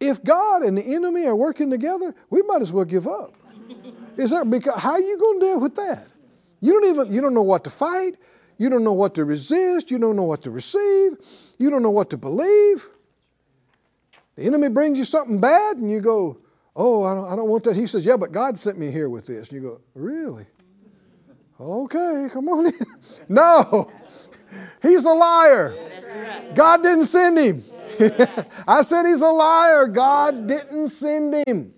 If 0.00 0.22
God 0.22 0.62
and 0.62 0.78
the 0.78 0.94
enemy 0.94 1.26
are 1.26 1.34
working 1.34 1.70
together, 1.70 2.14
we 2.30 2.42
might 2.42 2.62
as 2.62 2.72
well 2.72 2.84
give 2.84 3.06
up. 3.06 3.34
Is 4.16 4.30
that 4.30 4.48
because 4.48 4.78
how 4.80 4.92
are 4.92 5.00
you 5.00 5.18
going 5.18 5.40
to 5.40 5.46
deal 5.46 5.60
with 5.60 5.76
that? 5.76 6.08
You 6.60 6.72
don't 6.72 6.86
even 6.86 7.12
you 7.12 7.20
don't 7.20 7.34
know 7.34 7.42
what 7.42 7.64
to 7.64 7.70
fight. 7.70 8.16
You 8.58 8.68
don't 8.68 8.82
know 8.82 8.92
what 8.92 9.14
to 9.14 9.24
resist. 9.24 9.90
You 9.90 9.98
don't 9.98 10.16
know 10.16 10.24
what 10.24 10.42
to 10.42 10.50
receive. 10.50 11.16
You 11.58 11.70
don't 11.70 11.82
know 11.82 11.90
what 11.90 12.10
to 12.10 12.16
believe. 12.16 12.86
The 14.34 14.44
enemy 14.44 14.68
brings 14.68 14.98
you 14.98 15.04
something 15.04 15.40
bad, 15.40 15.78
and 15.78 15.90
you 15.90 16.00
go, 16.00 16.38
Oh, 16.74 17.04
I 17.04 17.14
don't, 17.14 17.32
I 17.32 17.36
don't 17.36 17.48
want 17.48 17.64
that. 17.64 17.76
He 17.76 17.86
says, 17.86 18.04
Yeah, 18.04 18.16
but 18.16 18.32
God 18.32 18.58
sent 18.58 18.78
me 18.78 18.90
here 18.90 19.08
with 19.08 19.26
this. 19.26 19.48
And 19.48 19.62
you 19.62 19.68
go, 19.68 19.80
Really? 19.94 20.46
Well, 21.58 21.82
okay, 21.82 22.28
come 22.32 22.48
on 22.48 22.66
in. 22.66 22.72
no, 23.28 23.90
he's 24.82 25.04
a 25.04 25.10
liar. 25.10 25.76
God 26.54 26.82
didn't 26.82 27.06
send 27.06 27.38
him. 27.38 27.64
I 28.66 28.82
said 28.82 29.06
he's 29.06 29.20
a 29.20 29.28
liar. 29.28 29.86
God 29.86 30.46
didn't 30.46 30.88
send 30.88 31.34
him. 31.46 31.72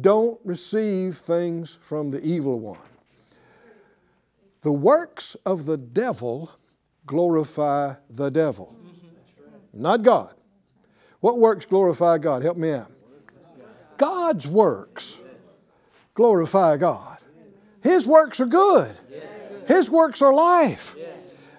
Don't 0.00 0.38
receive 0.44 1.16
things 1.16 1.78
from 1.80 2.10
the 2.10 2.20
evil 2.22 2.60
one. 2.60 2.78
The 4.62 4.72
works 4.72 5.36
of 5.44 5.66
the 5.66 5.76
devil 5.76 6.52
glorify 7.06 7.94
the 8.08 8.30
devil, 8.30 8.76
not 9.72 10.02
God. 10.02 10.34
What 11.20 11.38
works 11.38 11.66
glorify 11.66 12.18
God? 12.18 12.42
Help 12.42 12.56
me 12.56 12.72
out. 12.72 12.92
God's 13.96 14.46
works 14.46 15.18
glorify 16.14 16.76
God. 16.76 17.18
His 17.82 18.06
works 18.06 18.40
are 18.40 18.46
good. 18.46 18.92
His 19.66 19.90
works 19.90 20.22
are 20.22 20.32
life. 20.32 20.96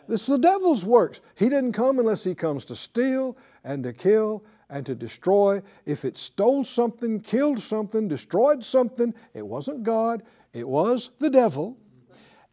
This 0.07 0.21
is 0.21 0.27
the 0.27 0.38
devil's 0.38 0.85
works. 0.85 1.21
He 1.35 1.50
didn't 1.50 1.73
come 1.73 2.00
unless 2.00 2.23
he 2.23 2.35
comes 2.35 2.65
to 2.65 2.75
steal 2.75 3.38
and 3.63 3.83
to 3.83 3.93
kill 3.93 4.43
and 4.71 4.85
to 4.85 4.95
destroy. 4.95 5.61
If 5.85 6.05
it 6.05 6.17
stole 6.17 6.63
something, 6.63 7.19
killed 7.19 7.59
something, 7.59 8.07
destroyed 8.07 8.63
something, 8.63 9.13
it 9.33 9.45
wasn't 9.45 9.83
God, 9.83 10.23
it 10.53 10.67
was 10.67 11.11
the 11.19 11.29
devil, 11.29 11.77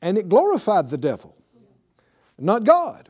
and 0.03 0.19
it 0.19 0.29
glorified 0.29 0.89
the 0.89 0.99
devil, 0.99 1.35
not 2.39 2.65
God. 2.65 3.09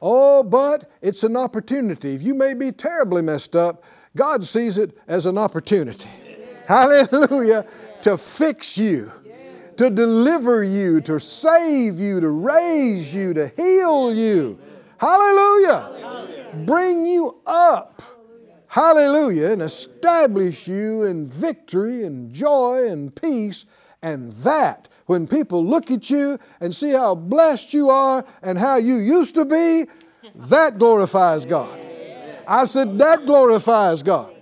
Oh, 0.00 0.42
but 0.42 0.90
it's 1.02 1.24
an 1.24 1.36
opportunity. 1.36 2.14
If 2.14 2.22
you 2.22 2.34
may 2.34 2.54
be 2.54 2.72
terribly 2.72 3.20
messed 3.20 3.54
up, 3.54 3.84
God 4.16 4.44
sees 4.44 4.78
it 4.78 4.96
as 5.08 5.26
an 5.26 5.36
opportunity. 5.36 6.08
Yes. 6.24 6.66
Hallelujah. 6.68 7.66
Yes. 7.66 8.04
To 8.04 8.16
fix 8.16 8.78
you, 8.78 9.10
yes. 9.26 9.74
to 9.76 9.90
deliver 9.90 10.62
you, 10.62 11.00
to 11.02 11.18
save 11.18 11.98
you, 11.98 12.20
to 12.20 12.28
raise 12.28 13.12
you, 13.12 13.34
to 13.34 13.48
heal 13.48 14.14
you. 14.14 14.58
Hallelujah. 14.98 15.80
Hallelujah. 15.80 16.64
Bring 16.64 17.06
you 17.06 17.38
up. 17.44 18.02
Hallelujah. 18.68 19.50
And 19.52 19.62
establish 19.62 20.68
you 20.68 21.02
in 21.02 21.26
victory 21.26 22.04
and 22.04 22.32
joy 22.32 22.88
and 22.88 23.14
peace. 23.14 23.64
And 24.02 24.32
that, 24.44 24.88
when 25.06 25.26
people 25.26 25.64
look 25.64 25.90
at 25.90 26.10
you 26.10 26.38
and 26.60 26.74
see 26.74 26.92
how 26.92 27.14
blessed 27.14 27.74
you 27.74 27.90
are 27.90 28.24
and 28.42 28.58
how 28.58 28.76
you 28.76 28.96
used 28.96 29.34
to 29.34 29.44
be, 29.44 29.86
that 30.34 30.78
glorifies 30.78 31.46
God. 31.46 31.78
I 32.46 32.64
said, 32.64 32.98
that 32.98 33.26
glorifies 33.26 34.02
God. 34.02 34.34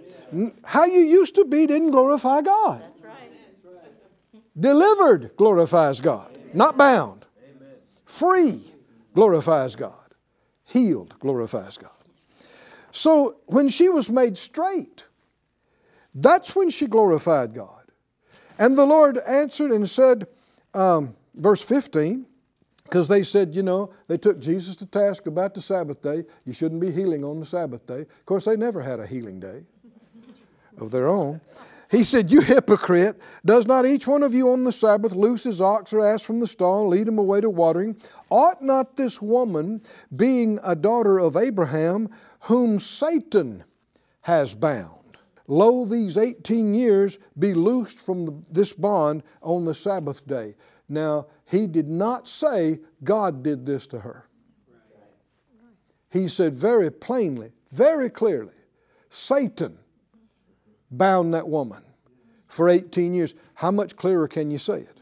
How 0.65 0.85
you 0.85 1.01
used 1.01 1.35
to 1.37 1.45
be 1.45 1.67
didn't 1.67 1.93
glorify 1.93 2.43
God. 2.43 2.83
Delivered 4.59 5.33
glorifies 5.37 6.01
God, 6.01 6.37
not 6.55 6.77
bound. 6.77 7.25
Free 8.05 8.61
glorifies 9.15 9.77
God. 9.77 9.93
Healed 10.65 11.15
glorifies 11.21 11.79
God. 11.79 11.91
So 12.97 13.37
when 13.45 13.69
she 13.69 13.91
was 13.91 14.09
made 14.09 14.39
straight, 14.39 15.05
that's 16.15 16.57
when 16.57 16.71
she 16.71 16.87
glorified 16.87 17.53
God. 17.53 17.85
And 18.59 18.75
the 18.75 18.87
Lord 18.87 19.19
answered 19.19 19.71
and 19.71 19.87
said, 19.87 20.27
um, 20.73 21.15
verse 21.35 21.61
15, 21.61 22.25
because 22.85 23.07
they 23.09 23.23
said, 23.23 23.55
you 23.55 23.63
know, 23.63 23.91
they 24.09 24.17
took 24.17 24.41
Jesus 24.41 24.77
to 24.77 24.87
task 24.87 25.27
about 25.27 25.53
the 25.53 25.61
Sabbath 25.61 26.01
day. 26.01 26.25
You 26.47 26.55
shouldn't 26.55 26.81
be 26.81 26.91
healing 26.91 27.23
on 27.23 27.39
the 27.39 27.45
Sabbath 27.45 27.87
day. 27.87 28.01
Of 28.01 28.25
course, 28.25 28.47
they 28.47 28.57
never 28.57 28.81
had 28.81 28.99
a 28.99 29.07
healing 29.07 29.41
day 29.41 29.65
of 30.79 30.91
their 30.91 31.07
own. 31.07 31.43
He 31.91 32.03
said, 32.03 32.33
You 32.33 32.41
hypocrite, 32.41 33.21
does 33.45 33.67
not 33.67 33.85
each 33.85 34.07
one 34.07 34.23
of 34.23 34.33
you 34.33 34.51
on 34.51 34.65
the 34.65 34.73
Sabbath 34.73 35.13
loose 35.13 35.45
his 35.45 35.61
ox 35.61 35.93
or 35.93 36.05
ass 36.05 36.23
from 36.23 36.41
the 36.41 36.47
stall, 36.47 36.89
lead 36.89 37.09
him 37.09 37.19
away 37.19 37.43
to 37.43 37.51
watering? 37.51 37.97
Ought 38.31 38.63
not 38.63 38.97
this 38.97 39.21
woman, 39.21 39.83
being 40.15 40.59
a 40.65 40.75
daughter 40.75 41.19
of 41.19 41.37
Abraham, 41.37 42.09
whom 42.47 42.79
Satan 42.79 43.65
has 44.23 44.55
bound, 44.55 45.19
lo, 45.47 45.85
these 45.85 46.17
18 46.17 46.75
years 46.75 47.19
be 47.39 47.55
loosed 47.55 47.99
from 47.99 48.45
this 48.51 48.73
bond 48.73 49.23
on 49.43 49.65
the 49.65 49.75
Sabbath 49.75 50.27
day? 50.27 50.55
Now, 50.89 51.27
he 51.45 51.67
did 51.67 51.89
not 51.89 52.29
say 52.29 52.81
God 53.03 53.43
did 53.43 53.67
this 53.67 53.87
to 53.89 54.01
her. 54.01 54.29
He 56.11 56.29
said 56.29 56.55
very 56.55 56.91
plainly, 56.91 57.53
very 57.73 58.09
clearly, 58.09 58.55
Satan 59.11 59.79
bound 60.91 61.35
that 61.35 61.49
woman 61.49 61.83
for 62.47 62.69
18 62.69 63.13
years. 63.13 63.35
How 63.55 63.73
much 63.73 63.97
clearer 63.97 64.29
can 64.29 64.51
you 64.53 64.59
say 64.59 64.81
it? 64.81 65.01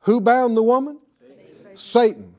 Who 0.00 0.20
bound 0.20 0.56
the 0.56 0.62
woman? 0.62 1.00
Satan. 1.20 1.76
Satan. 1.76 2.34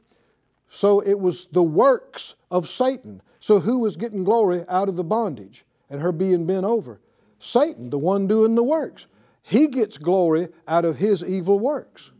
So 0.69 1.01
it 1.01 1.19
was 1.19 1.45
the 1.47 1.63
works 1.63 2.35
of 2.49 2.67
Satan. 2.67 3.21
So 3.43 3.59
who 3.59 3.79
was 3.79 3.97
getting 3.97 4.23
glory 4.23 4.63
out 4.69 4.87
of 4.87 4.95
the 4.95 5.03
bondage 5.03 5.65
and 5.89 5.99
her 5.99 6.13
being 6.13 6.45
bent 6.45 6.63
over? 6.63 7.01
Satan, 7.39 7.89
the 7.89 7.97
one 7.97 8.25
doing 8.25 8.55
the 8.55 8.63
works. 8.63 9.05
He 9.41 9.67
gets 9.67 9.97
glory 9.97 10.47
out 10.65 10.85
of 10.85 10.95
his 10.95 11.21
evil 11.21 11.59
works. 11.59 12.11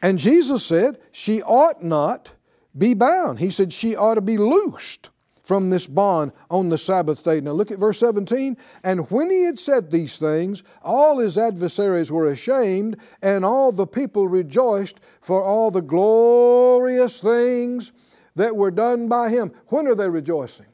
And 0.00 0.20
Jesus 0.20 0.64
said, 0.64 1.00
She 1.10 1.42
ought 1.42 1.82
not 1.82 2.30
be 2.78 2.94
bound. 2.94 3.40
He 3.40 3.50
said, 3.50 3.72
She 3.72 3.96
ought 3.96 4.14
to 4.14 4.20
be 4.20 4.38
loosed 4.38 5.10
from 5.42 5.70
this 5.70 5.88
bond 5.88 6.30
on 6.48 6.68
the 6.68 6.78
Sabbath 6.78 7.24
day. 7.24 7.40
Now 7.40 7.50
look 7.50 7.72
at 7.72 7.80
verse 7.80 7.98
17. 7.98 8.56
And 8.84 9.10
when 9.10 9.30
he 9.30 9.42
had 9.42 9.58
said 9.58 9.90
these 9.90 10.16
things, 10.16 10.62
all 10.80 11.18
his 11.18 11.36
adversaries 11.36 12.12
were 12.12 12.30
ashamed, 12.30 12.98
and 13.20 13.44
all 13.44 13.72
the 13.72 13.88
people 13.88 14.28
rejoiced 14.28 15.00
for 15.20 15.42
all 15.42 15.72
the 15.72 15.82
glorious 15.82 17.18
things 17.18 17.90
that 18.36 18.56
were 18.56 18.70
done 18.70 19.08
by 19.08 19.30
him. 19.30 19.52
When 19.68 19.86
are 19.86 19.94
they 19.94 20.08
rejoicing? 20.08 20.66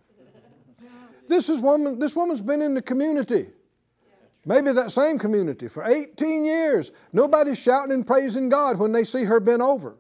This, 1.29 1.49
is 1.49 1.61
woman, 1.61 1.99
this 1.99 2.17
woman's 2.17 2.43
been 2.43 2.63
in 2.63 2.75
the 2.75 2.83
community. 2.83 3.51
Maybe 4.45 4.73
that 4.73 4.91
same 4.91 5.19
community 5.19 5.69
for 5.69 5.85
18 5.85 6.45
years. 6.45 6.91
Nobody's 7.13 7.63
shouting 7.63 7.93
and 7.93 8.07
praising 8.07 8.49
God 8.49 8.79
when 8.79 8.93
they 8.93 9.05
see 9.05 9.25
her 9.25 9.39
bent 9.39 9.63
over. 9.63 9.97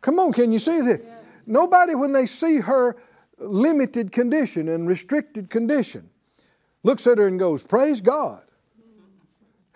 Come 0.00 0.18
on, 0.18 0.32
can 0.32 0.52
you 0.52 0.58
see 0.58 0.82
this? 0.82 1.00
Nobody, 1.46 1.94
when 1.94 2.12
they 2.12 2.26
see 2.26 2.58
her 2.58 2.96
limited 3.38 4.12
condition 4.12 4.68
and 4.68 4.86
restricted 4.86 5.48
condition, 5.48 6.10
looks 6.82 7.06
at 7.06 7.16
her 7.16 7.26
and 7.26 7.38
goes, 7.38 7.62
Praise 7.64 8.00
God. 8.02 8.44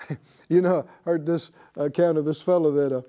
you 0.49 0.61
know, 0.61 0.87
I 1.07 1.11
heard 1.11 1.25
this 1.25 1.50
account 1.76 2.18
of 2.18 2.25
this 2.25 2.42
fellow 2.42 2.71
that 2.73 2.92
uh, 2.95 3.02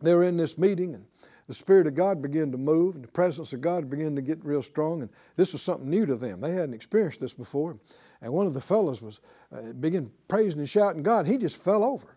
they 0.00 0.14
were 0.14 0.22
in 0.22 0.36
this 0.36 0.56
meeting 0.56 0.94
and 0.94 1.06
the 1.46 1.54
Spirit 1.54 1.86
of 1.86 1.94
God 1.94 2.20
began 2.20 2.50
to 2.52 2.58
move 2.58 2.94
and 2.94 3.04
the 3.04 3.08
presence 3.08 3.52
of 3.52 3.60
God 3.60 3.88
began 3.88 4.16
to 4.16 4.22
get 4.22 4.44
real 4.44 4.62
strong. 4.62 5.02
And 5.02 5.10
this 5.36 5.52
was 5.52 5.62
something 5.62 5.88
new 5.88 6.06
to 6.06 6.16
them. 6.16 6.40
They 6.40 6.52
hadn't 6.52 6.74
experienced 6.74 7.20
this 7.20 7.34
before. 7.34 7.78
And 8.20 8.32
one 8.32 8.46
of 8.46 8.54
the 8.54 8.60
fellows 8.60 9.02
was 9.02 9.20
uh, 9.52 9.72
began 9.72 10.10
praising 10.28 10.60
and 10.60 10.68
shouting 10.68 11.02
God. 11.02 11.26
He 11.26 11.36
just 11.36 11.62
fell 11.62 11.84
over, 11.84 12.16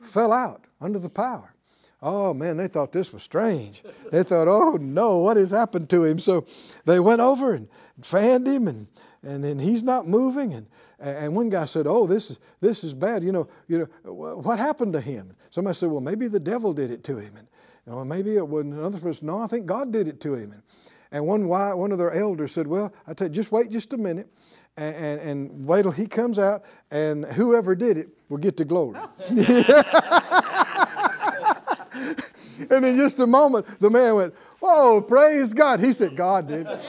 fell 0.00 0.32
out 0.32 0.66
under 0.80 0.98
the 0.98 1.10
power. 1.10 1.54
Oh 2.02 2.32
man, 2.32 2.56
they 2.56 2.68
thought 2.68 2.92
this 2.92 3.12
was 3.12 3.22
strange. 3.22 3.82
They 4.10 4.22
thought, 4.22 4.48
oh 4.48 4.78
no, 4.80 5.18
what 5.18 5.36
has 5.36 5.50
happened 5.50 5.90
to 5.90 6.04
him? 6.04 6.18
So 6.18 6.46
they 6.86 6.98
went 6.98 7.20
over 7.20 7.52
and 7.52 7.68
fanned 8.00 8.46
him, 8.46 8.68
and 8.68 8.86
and 9.22 9.44
then 9.44 9.58
he's 9.58 9.82
not 9.82 10.08
moving. 10.08 10.54
And 10.54 10.66
and 10.98 11.36
one 11.36 11.50
guy 11.50 11.66
said, 11.66 11.86
oh, 11.86 12.06
this 12.06 12.30
is 12.30 12.38
this 12.60 12.84
is 12.84 12.94
bad. 12.94 13.22
You 13.22 13.32
know, 13.32 13.48
you 13.68 13.86
know 14.04 14.12
what 14.12 14.58
happened 14.58 14.94
to 14.94 15.00
him? 15.00 15.36
Somebody 15.50 15.74
said, 15.74 15.90
well, 15.90 16.00
maybe 16.00 16.26
the 16.26 16.40
devil 16.40 16.72
did 16.72 16.90
it 16.90 17.04
to 17.04 17.18
him, 17.18 17.36
and 17.36 17.48
you 17.90 17.96
know, 17.96 18.04
maybe 18.04 18.36
it 18.36 18.46
was 18.46 18.66
another 18.66 19.00
person. 19.00 19.26
No, 19.26 19.40
I 19.40 19.48
think 19.48 19.66
God 19.66 19.92
did 19.92 20.06
it 20.06 20.20
to 20.20 20.34
him. 20.34 20.52
And, 20.52 20.62
and 21.10 21.26
one 21.26 21.48
one 21.48 21.90
of 21.90 21.98
their 21.98 22.12
elders 22.12 22.52
said, 22.52 22.68
well, 22.68 22.94
I 23.08 23.14
tell 23.14 23.26
you, 23.26 23.34
just 23.34 23.50
wait 23.50 23.70
just 23.70 23.92
a 23.92 23.96
minute. 23.96 24.28
And, 24.76 24.94
and, 24.94 25.20
and 25.20 25.66
wait 25.66 25.82
till 25.82 25.90
he 25.90 26.06
comes 26.06 26.38
out, 26.38 26.62
and 26.92 27.24
whoever 27.24 27.74
did 27.74 27.98
it 27.98 28.08
will 28.28 28.38
get 28.38 28.56
the 28.56 28.64
glory. 28.64 29.00
and 32.70 32.84
in 32.84 32.96
just 32.96 33.18
a 33.18 33.26
moment, 33.26 33.66
the 33.80 33.90
man 33.90 34.14
went, 34.14 34.34
Whoa, 34.60 35.00
praise 35.00 35.52
God. 35.52 35.80
He 35.80 35.92
said, 35.92 36.16
God 36.16 36.46
did 36.46 36.68
it. 36.68 36.80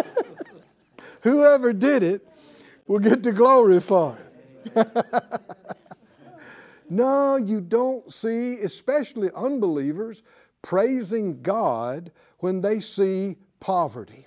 Whoever 1.22 1.74
did 1.74 2.02
it 2.02 2.26
will 2.86 3.00
get 3.00 3.22
the 3.22 3.32
glory 3.32 3.80
for 3.80 4.18
it. 4.74 5.76
No, 6.90 7.36
you 7.36 7.60
don't 7.60 8.12
see, 8.12 8.54
especially 8.54 9.30
unbelievers, 9.34 10.24
praising 10.60 11.40
God 11.40 12.10
when 12.38 12.60
they 12.60 12.80
see 12.80 13.36
poverty, 13.60 14.26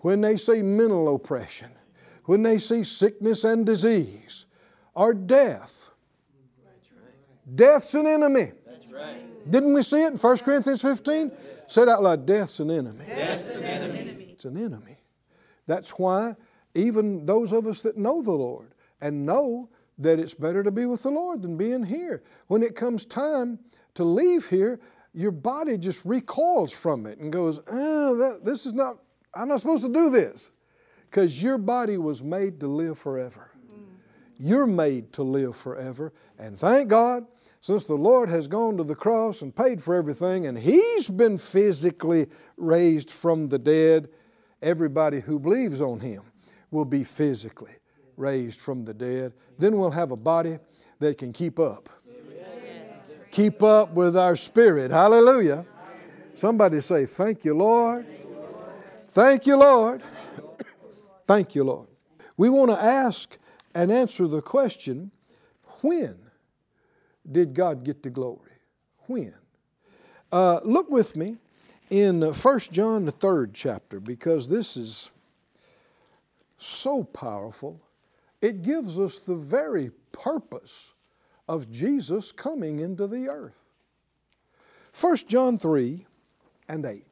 when 0.00 0.22
they 0.22 0.38
see 0.38 0.62
mental 0.62 1.14
oppression, 1.14 1.70
when 2.24 2.42
they 2.42 2.58
see 2.58 2.82
sickness 2.82 3.44
and 3.44 3.66
disease 3.66 4.46
or 4.94 5.12
death. 5.12 5.90
Death's 7.54 7.94
an 7.94 8.06
enemy. 8.06 8.52
Didn't 9.48 9.74
we 9.74 9.82
see 9.82 10.02
it 10.02 10.12
in 10.12 10.18
1 10.18 10.38
Corinthians 10.38 10.82
15? 10.82 11.30
Say 11.68 11.82
it 11.82 11.88
out 11.88 12.02
loud 12.02 12.26
death's 12.26 12.58
an 12.58 12.70
enemy. 12.70 13.04
Death's 13.06 13.54
an 13.54 13.64
enemy. 13.64 14.28
It's 14.32 14.44
an 14.44 14.56
enemy. 14.56 14.98
That's 15.66 15.90
why 15.90 16.36
even 16.74 17.26
those 17.26 17.52
of 17.52 17.66
us 17.66 17.82
that 17.82 17.96
know 17.96 18.22
the 18.22 18.32
Lord 18.32 18.72
and 19.00 19.26
know 19.26 19.68
that 19.98 20.18
it's 20.18 20.34
better 20.34 20.62
to 20.62 20.70
be 20.70 20.86
with 20.86 21.02
the 21.02 21.10
Lord 21.10 21.42
than 21.42 21.56
being 21.56 21.84
here, 21.84 22.22
when 22.48 22.62
it 22.62 22.76
comes 22.76 23.04
time 23.04 23.58
to 23.94 24.04
leave 24.04 24.48
here, 24.48 24.80
your 25.14 25.30
body 25.30 25.78
just 25.78 26.04
recoils 26.04 26.72
from 26.72 27.06
it 27.06 27.18
and 27.18 27.32
goes, 27.32 27.60
oh, 27.70 28.16
that, 28.16 28.44
this 28.44 28.66
is 28.66 28.74
not, 28.74 28.98
I'm 29.34 29.48
not 29.48 29.60
supposed 29.60 29.84
to 29.84 29.92
do 29.92 30.10
this. 30.10 30.50
Because 31.10 31.42
your 31.42 31.56
body 31.56 31.96
was 31.96 32.22
made 32.22 32.60
to 32.60 32.66
live 32.66 32.98
forever. 32.98 33.50
You're 34.38 34.66
made 34.66 35.14
to 35.14 35.22
live 35.22 35.56
forever. 35.56 36.12
And 36.38 36.58
thank 36.58 36.88
God 36.88 37.26
since 37.62 37.86
the 37.86 37.94
Lord 37.94 38.28
has 38.28 38.48
gone 38.48 38.76
to 38.76 38.84
the 38.84 38.94
cross 38.94 39.40
and 39.40 39.56
paid 39.56 39.82
for 39.82 39.94
everything, 39.94 40.46
and 40.46 40.58
He's 40.58 41.08
been 41.08 41.38
physically 41.38 42.26
raised 42.56 43.10
from 43.10 43.48
the 43.48 43.58
dead, 43.58 44.08
everybody 44.60 45.20
who 45.20 45.38
believes 45.38 45.80
on 45.80 46.00
Him 46.00 46.22
will 46.70 46.84
be 46.84 47.02
physically 47.02 47.72
raised 48.16 48.60
from 48.60 48.84
the 48.84 48.94
dead. 48.94 49.32
Then 49.58 49.78
we'll 49.78 49.90
have 49.90 50.10
a 50.10 50.16
body 50.16 50.58
that 50.98 51.18
can 51.18 51.32
keep 51.32 51.58
up. 51.58 51.88
Keep 53.30 53.62
up 53.62 53.92
with 53.92 54.16
our 54.16 54.36
spirit. 54.36 54.90
Hallelujah. 54.90 55.66
Somebody 56.34 56.80
say, 56.80 57.06
Thank 57.06 57.44
you, 57.44 57.54
Lord. 57.54 58.06
Thank 59.08 59.46
you, 59.46 59.56
Lord. 59.56 60.02
Thank 61.26 61.54
you, 61.54 61.64
Lord. 61.64 61.88
We 62.36 62.48
want 62.48 62.70
to 62.70 62.82
ask 62.82 63.36
and 63.74 63.90
answer 63.90 64.26
the 64.26 64.42
question 64.42 65.10
when 65.82 66.18
did 67.30 67.54
God 67.54 67.84
get 67.84 68.02
the 68.02 68.10
glory? 68.10 68.52
When? 69.06 69.34
Uh, 70.32 70.60
look 70.64 70.90
with 70.90 71.16
me 71.16 71.36
in 71.90 72.22
1 72.22 72.58
John, 72.72 73.04
the 73.04 73.12
third 73.12 73.54
chapter, 73.54 74.00
because 74.00 74.48
this 74.48 74.76
is 74.76 75.10
so 76.58 77.04
powerful. 77.04 77.80
It 78.40 78.62
gives 78.62 78.98
us 78.98 79.18
the 79.18 79.34
very 79.34 79.90
purpose 80.12 80.92
of 81.48 81.70
Jesus 81.70 82.32
coming 82.32 82.78
into 82.80 83.06
the 83.06 83.28
earth. 83.28 83.64
1 84.98 85.16
John 85.28 85.58
3 85.58 86.06
and 86.68 86.84
8. 86.84 87.04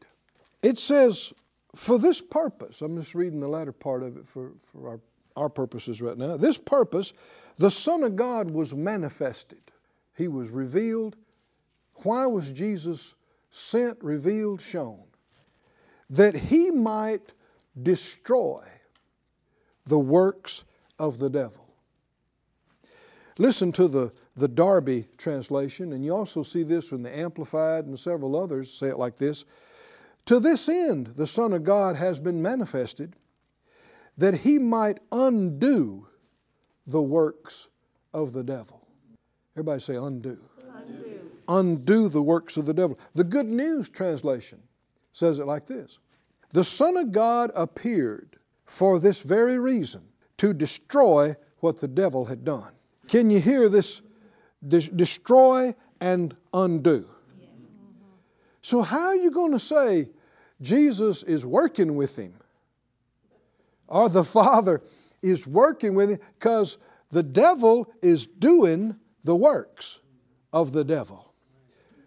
It 0.62 0.78
says, 0.78 1.32
For 1.74 1.98
this 1.98 2.20
purpose, 2.20 2.80
I'm 2.80 2.96
just 2.96 3.14
reading 3.14 3.40
the 3.40 3.48
latter 3.48 3.72
part 3.72 4.02
of 4.02 4.16
it 4.16 4.26
for, 4.26 4.52
for 4.72 4.88
our, 4.88 5.00
our 5.36 5.48
purposes 5.48 6.00
right 6.00 6.16
now. 6.16 6.36
This 6.36 6.58
purpose, 6.58 7.12
the 7.58 7.70
Son 7.70 8.02
of 8.02 8.16
God 8.16 8.50
was 8.50 8.74
manifested 8.74 9.64
he 10.16 10.28
was 10.28 10.50
revealed. 10.50 11.16
Why 12.02 12.26
was 12.26 12.50
Jesus 12.50 13.14
sent, 13.50 14.02
revealed, 14.02 14.60
shown? 14.60 15.02
That 16.08 16.34
he 16.34 16.70
might 16.70 17.32
destroy 17.80 18.64
the 19.86 19.98
works 19.98 20.64
of 20.98 21.18
the 21.18 21.30
devil. 21.30 21.64
Listen 23.38 23.72
to 23.72 23.88
the, 23.88 24.12
the 24.36 24.48
Darby 24.48 25.08
translation, 25.18 25.92
and 25.92 26.04
you 26.04 26.14
also 26.14 26.42
see 26.42 26.62
this 26.62 26.92
in 26.92 27.02
the 27.02 27.16
Amplified 27.16 27.84
and 27.84 27.98
several 27.98 28.36
others 28.36 28.72
say 28.72 28.88
it 28.88 28.98
like 28.98 29.16
this 29.16 29.44
To 30.26 30.38
this 30.38 30.68
end, 30.68 31.14
the 31.16 31.26
Son 31.26 31.52
of 31.52 31.64
God 31.64 31.96
has 31.96 32.18
been 32.18 32.40
manifested, 32.40 33.16
that 34.16 34.38
he 34.38 34.58
might 34.58 35.00
undo 35.10 36.06
the 36.86 37.02
works 37.02 37.68
of 38.12 38.32
the 38.32 38.44
devil. 38.44 38.86
Everybody 39.56 39.80
say 39.80 39.96
undo. 39.96 40.38
Undo. 40.72 41.20
Undo 41.48 42.08
the 42.08 42.22
works 42.22 42.56
of 42.56 42.66
the 42.66 42.74
devil. 42.74 42.98
The 43.14 43.24
Good 43.24 43.46
News 43.46 43.88
translation 43.88 44.62
says 45.12 45.38
it 45.38 45.46
like 45.46 45.66
this 45.66 45.98
The 46.52 46.64
Son 46.64 46.96
of 46.96 47.10
God 47.10 47.50
appeared 47.56 48.36
for 48.64 49.00
this 49.00 49.22
very 49.22 49.58
reason 49.58 50.02
to 50.38 50.52
destroy 50.52 51.36
what 51.60 51.80
the 51.80 51.88
devil 51.88 52.26
had 52.26 52.44
done. 52.44 52.72
Can 53.08 53.30
you 53.30 53.40
hear 53.40 53.68
this? 53.68 54.02
De- 54.66 54.90
destroy 54.90 55.74
and 56.00 56.36
undo. 56.52 57.08
So, 58.62 58.82
how 58.82 59.08
are 59.08 59.16
you 59.16 59.30
going 59.30 59.52
to 59.52 59.60
say 59.60 60.08
Jesus 60.60 61.22
is 61.22 61.44
working 61.44 61.96
with 61.96 62.16
him? 62.16 62.34
Or 63.86 64.08
the 64.08 64.24
Father 64.38 64.82
is 65.22 65.46
working 65.46 65.94
with 65.94 66.10
him? 66.10 66.18
Because 66.38 66.78
the 67.10 67.22
devil 67.22 67.92
is 68.02 68.26
doing 68.26 68.96
the 69.22 69.36
works 69.36 70.00
of 70.52 70.72
the 70.72 70.84
devil. 70.84 71.32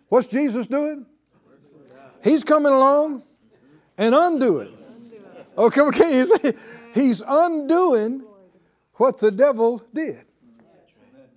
What's 0.09 0.27
Jesus 0.27 0.67
doing? 0.67 1.05
He's 2.23 2.43
coming 2.43 2.71
along 2.71 3.23
and 3.97 4.13
undoing. 4.13 4.76
Okay, 5.57 5.81
okay. 5.81 6.13
He's, 6.17 6.31
he's 6.93 7.23
undoing 7.25 8.23
what 8.93 9.17
the 9.17 9.31
devil 9.31 9.83
did. 9.93 10.23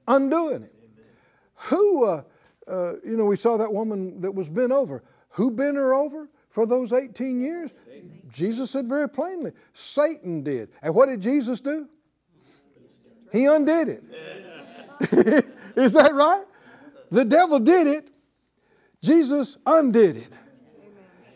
Undoing 0.06 0.64
it. 0.64 0.74
Who, 1.54 2.04
uh, 2.04 2.22
uh, 2.66 2.92
you 3.04 3.16
know, 3.16 3.26
we 3.26 3.36
saw 3.36 3.56
that 3.58 3.72
woman 3.72 4.20
that 4.22 4.32
was 4.32 4.48
bent 4.48 4.72
over. 4.72 5.02
Who 5.30 5.50
bent 5.50 5.76
her 5.76 5.94
over 5.94 6.28
for 6.48 6.66
those 6.66 6.92
18 6.92 7.40
years? 7.40 7.70
Jesus 8.32 8.70
said 8.70 8.88
very 8.88 9.08
plainly 9.08 9.52
Satan 9.72 10.42
did. 10.42 10.70
And 10.82 10.94
what 10.94 11.08
did 11.08 11.20
Jesus 11.20 11.60
do? 11.60 11.88
He 13.32 13.44
undid 13.44 13.88
it. 13.88 14.02
Is 15.76 15.92
that 15.92 16.14
right? 16.14 16.44
The 17.10 17.24
devil 17.24 17.58
did 17.58 17.86
it, 17.86 18.08
Jesus 19.02 19.58
undid 19.66 20.16
it. 20.16 20.32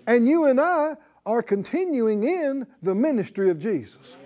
And 0.07 0.29
you 0.29 0.45
and 0.47 0.61
I 0.61 0.97
are 1.27 1.43
continuing 1.43 2.25
in 2.25 2.67
the 2.83 2.95
ministry 2.95 3.51
of 3.51 3.59
Jesus. 3.59 4.17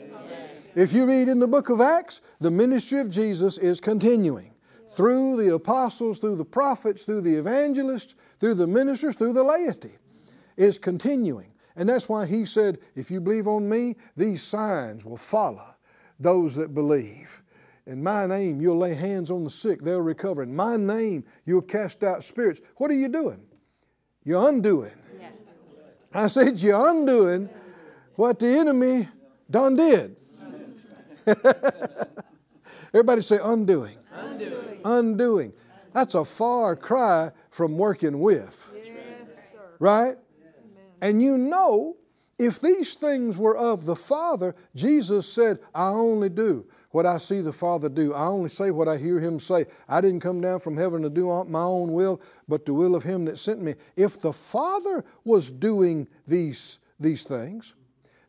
If 0.74 0.92
you 0.92 1.06
read 1.06 1.28
in 1.28 1.38
the 1.38 1.48
book 1.48 1.70
of 1.70 1.80
Acts, 1.80 2.20
the 2.40 2.50
ministry 2.50 3.00
of 3.00 3.11
Jesus 3.11 3.58
is 3.58 3.80
continuing 3.80 4.54
through 4.90 5.37
the 5.37 5.54
apostles, 5.54 6.18
through 6.18 6.37
the 6.37 6.44
prophets, 6.44 7.04
through 7.04 7.22
the 7.22 7.34
evangelists, 7.37 8.14
through 8.40 8.54
the 8.54 8.66
ministers, 8.66 9.16
through 9.16 9.32
the 9.32 9.42
laity. 9.42 9.96
Is 10.56 10.78
continuing. 10.78 11.52
And 11.76 11.88
that's 11.88 12.08
why 12.08 12.26
he 12.26 12.44
said, 12.44 12.78
If 12.96 13.11
you 13.11 13.20
believe 13.20 13.46
on 13.46 13.68
me, 13.68 13.94
these 14.16 14.42
signs 14.42 15.04
will 15.04 15.16
follow 15.16 15.76
those 16.18 16.56
that 16.56 16.74
believe. 16.74 17.42
In 17.87 18.02
my 18.02 18.26
name, 18.26 18.61
you'll 18.61 18.78
lay 18.78 18.94
hands 18.94 19.30
on 19.30 19.44
the 19.44 19.50
sick, 19.50 19.80
they'll 19.80 20.00
recover. 20.00 20.42
In 20.42 20.54
my 20.54 20.76
name, 20.76 21.24
you'll 21.46 21.62
cast 21.62 22.02
out 22.02 22.24
spirits. 22.24 22.61
What 22.76 22.90
are 22.90 22.94
you 22.94 23.08
doing? 23.08 23.40
You're 24.24 24.48
undoing. 24.48 24.92
I 26.12 26.27
said, 26.29 26.61
You're 26.61 26.88
undoing 26.88 27.49
what 28.14 28.38
the 28.38 28.47
enemy 28.49 29.09
done 29.51 29.77
did. 29.77 30.16
Everybody 32.94 33.21
say 33.23 33.38
undoing. 33.42 33.97
Undoing. 34.12 34.81
Undoing. 34.85 35.53
That's 35.92 36.14
a 36.14 36.25
far 36.25 36.77
cry 36.77 37.31
from 37.51 37.77
working 37.77 38.21
with. 38.21 38.73
Yes, 38.75 39.55
right? 39.79 40.16
And 41.01 41.23
you 41.23 41.37
know, 41.37 41.97
if 42.38 42.61
these 42.61 42.94
things 42.94 43.37
were 43.37 43.57
of 43.57 43.85
the 43.85 43.97
Father, 43.97 44.55
Jesus 44.75 45.31
said, 45.31 45.59
I 45.75 45.88
only 45.88 46.29
do 46.29 46.66
what 46.90 47.07
I 47.07 47.18
see 47.18 47.40
the 47.40 47.53
Father 47.53 47.88
do. 47.88 48.14
I 48.14 48.27
only 48.27 48.48
say 48.48 48.70
what 48.70 48.88
I 48.88 48.96
hear 48.96 49.20
Him 49.20 49.38
say. 49.40 49.66
I 49.88 50.01
didn't 50.01 50.20
come 50.20 50.40
down 50.40 50.61
from 50.61 50.77
heaven 50.77 51.03
to 51.03 51.11
do 51.11 51.44
my 51.44 51.62
own 51.62 51.92
will, 51.92 52.20
but 52.46 52.64
the 52.64 52.72
will 52.72 52.94
of 52.94 53.03
Him 53.03 53.27
that 53.27 53.38
sent 53.38 53.61
me. 53.61 53.74
If 53.96 54.20
the 54.20 54.33
Father 54.33 55.05
was 55.24 55.51
doing 55.51 56.09
these, 56.27 56.79
these 56.98 57.24
things, 57.24 57.74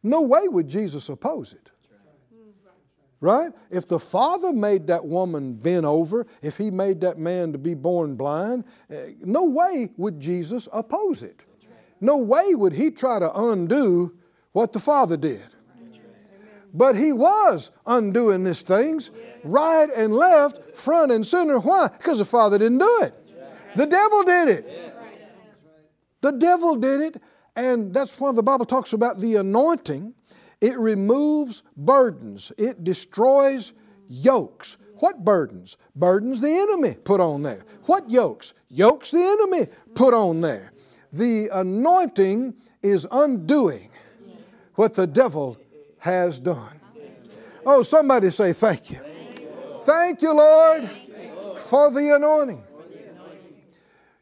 no 0.03 0.21
way 0.21 0.47
would 0.47 0.67
Jesus 0.67 1.09
oppose 1.09 1.53
it. 1.53 1.69
Right? 3.21 3.51
If 3.69 3.85
the 3.85 3.99
Father 3.99 4.53
made 4.53 4.87
that 4.87 5.05
woman 5.05 5.55
bend 5.55 5.85
over, 5.85 6.25
if 6.41 6.57
He 6.57 6.71
made 6.71 7.01
that 7.01 7.17
man 7.17 7.51
to 7.51 7.57
be 7.57 7.73
born 7.73 8.15
blind, 8.15 8.63
eh, 8.89 9.11
no 9.19 9.43
way 9.43 9.89
would 9.97 10.21
Jesus 10.21 10.69
oppose 10.71 11.21
it. 11.21 11.43
No 11.99 12.17
way 12.17 12.55
would 12.55 12.71
He 12.71 12.91
try 12.91 13.19
to 13.19 13.33
undo 13.37 14.17
what 14.53 14.71
the 14.71 14.79
Father 14.79 15.17
did. 15.17 15.43
But 16.73 16.95
he 16.95 17.11
was 17.11 17.71
undoing 17.85 18.43
these 18.43 18.61
things 18.61 19.11
right 19.43 19.89
and 19.95 20.13
left, 20.13 20.77
front 20.77 21.11
and 21.11 21.25
center. 21.25 21.59
Why? 21.59 21.87
Because 21.87 22.19
the 22.19 22.25
Father 22.25 22.57
didn't 22.57 22.79
do 22.79 22.99
it. 23.03 23.13
The 23.75 23.85
devil 23.85 24.23
did 24.23 24.49
it. 24.49 24.95
The 26.21 26.31
devil 26.31 26.75
did 26.75 27.01
it, 27.01 27.21
and 27.55 27.93
that's 27.93 28.19
why 28.19 28.31
the 28.33 28.43
Bible 28.43 28.65
talks 28.65 28.93
about 28.93 29.19
the 29.19 29.35
anointing. 29.35 30.13
It 30.59 30.77
removes 30.77 31.63
burdens, 31.77 32.51
it 32.57 32.83
destroys 32.83 33.71
yokes. 34.07 34.77
What 34.95 35.23
burdens? 35.23 35.77
Burdens 35.95 36.41
the 36.41 36.51
enemy 36.51 36.95
put 36.95 37.21
on 37.21 37.43
there. 37.43 37.63
What 37.85 38.09
yokes? 38.09 38.53
Yokes 38.67 39.11
the 39.11 39.23
enemy 39.23 39.67
put 39.95 40.13
on 40.13 40.41
there. 40.41 40.73
The 41.13 41.49
anointing 41.53 42.55
is 42.83 43.07
undoing 43.09 43.89
what 44.75 44.95
the 44.95 45.07
devil 45.07 45.57
has 45.99 46.39
done. 46.39 46.79
Oh, 47.65 47.83
somebody 47.83 48.29
say 48.29 48.53
thank 48.53 48.89
you. 48.91 48.99
Thank 49.83 50.21
you, 50.21 50.33
Lord, 50.33 50.89
for 51.57 51.91
the 51.91 52.15
anointing. 52.15 52.63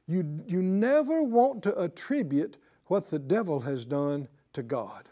You, 0.08 0.42
you 0.48 0.62
never 0.62 1.22
want 1.22 1.64
to 1.64 1.78
attribute 1.78 2.58
what 2.86 3.08
the 3.08 3.20
devil 3.20 3.62
has 3.62 3.86
done 3.86 4.30
to 4.54 4.64
God. 4.64 5.10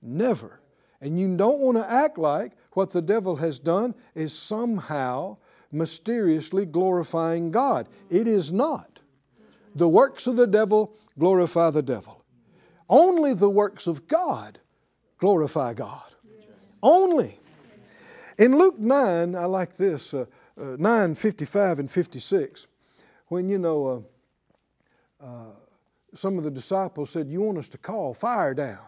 Never. 0.00 0.60
And 1.00 1.18
you 1.18 1.36
don't 1.36 1.60
want 1.60 1.76
to 1.78 1.90
act 1.90 2.16
like 2.18 2.52
what 2.72 2.90
the 2.90 3.02
devil 3.02 3.36
has 3.36 3.58
done 3.58 3.94
is 4.14 4.32
somehow 4.32 5.38
mysteriously 5.72 6.66
glorifying 6.66 7.50
God. 7.50 7.88
It 8.08 8.28
is 8.28 8.52
not. 8.52 9.00
The 9.74 9.88
works 9.88 10.26
of 10.26 10.36
the 10.36 10.46
devil 10.46 10.96
glorify 11.18 11.70
the 11.70 11.82
devil. 11.82 12.24
Only 12.88 13.34
the 13.34 13.50
works 13.50 13.86
of 13.86 14.08
God 14.08 14.60
glorify 15.20 15.74
God. 15.74 16.02
Only. 16.82 17.38
In 18.38 18.56
Luke 18.56 18.78
9, 18.78 19.36
I 19.36 19.44
like 19.44 19.76
this 19.76 20.14
uh, 20.14 20.24
uh, 20.60 20.76
9 20.78 21.14
55 21.14 21.78
and 21.78 21.90
56, 21.90 22.66
when 23.28 23.48
you 23.48 23.58
know 23.58 24.06
uh, 25.20 25.24
uh, 25.24 25.52
some 26.14 26.38
of 26.38 26.44
the 26.44 26.50
disciples 26.50 27.10
said, 27.10 27.28
You 27.28 27.42
want 27.42 27.58
us 27.58 27.68
to 27.68 27.78
call 27.78 28.14
fire 28.14 28.54
down 28.54 28.80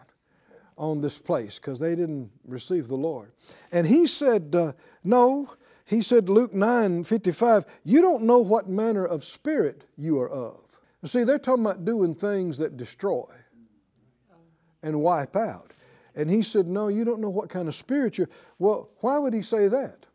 on 0.75 1.01
this 1.01 1.19
place 1.19 1.59
because 1.59 1.79
they 1.79 1.95
didn't 1.95 2.31
receive 2.45 2.87
the 2.87 2.95
Lord. 2.95 3.31
And 3.71 3.87
he 3.87 4.07
said, 4.07 4.55
uh, 4.55 4.73
No. 5.03 5.53
He 5.85 6.01
said, 6.01 6.29
Luke 6.29 6.53
9 6.53 7.03
55, 7.03 7.65
You 7.83 8.01
don't 8.01 8.23
know 8.23 8.39
what 8.39 8.67
manner 8.67 9.05
of 9.05 9.23
spirit 9.23 9.85
you 9.97 10.19
are 10.19 10.29
of. 10.29 10.79
See, 11.05 11.23
they're 11.23 11.37
talking 11.37 11.65
about 11.65 11.85
doing 11.85 12.15
things 12.15 12.57
that 12.57 12.77
destroy 12.77 13.25
and 14.81 15.01
wipe 15.01 15.35
out. 15.35 15.73
And 16.15 16.29
he 16.29 16.41
said, 16.41 16.67
No, 16.67 16.87
you 16.87 17.03
don't 17.03 17.21
know 17.21 17.29
what 17.29 17.49
kind 17.49 17.67
of 17.67 17.75
spirit 17.75 18.17
you're. 18.17 18.29
Well, 18.59 18.89
why 18.99 19.17
would 19.17 19.33
he 19.33 19.41
say 19.41 19.67
that? 19.67 20.05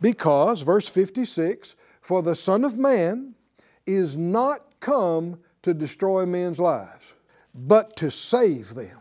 Because, 0.00 0.62
verse 0.62 0.88
56, 0.88 1.74
for 2.00 2.22
the 2.22 2.36
Son 2.36 2.64
of 2.64 2.78
Man 2.78 3.34
is 3.86 4.16
not 4.16 4.80
come 4.80 5.40
to 5.62 5.74
destroy 5.74 6.24
men's 6.24 6.60
lives, 6.60 7.14
but 7.54 7.96
to 7.96 8.10
save 8.10 8.74
them. 8.74 8.98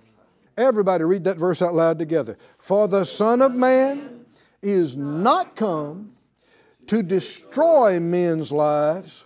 Everybody 0.57 1.03
read 1.03 1.23
that 1.25 1.37
verse 1.37 1.61
out 1.61 1.75
loud 1.75 1.99
together. 1.99 2.37
For 2.57 2.87
the 2.87 3.05
Son 3.05 3.41
of 3.41 3.53
Man 3.53 4.25
is 4.61 4.95
not 4.95 5.55
come 5.55 6.13
to 6.87 7.03
destroy 7.03 7.99
men's 7.99 8.51
lives, 8.51 9.25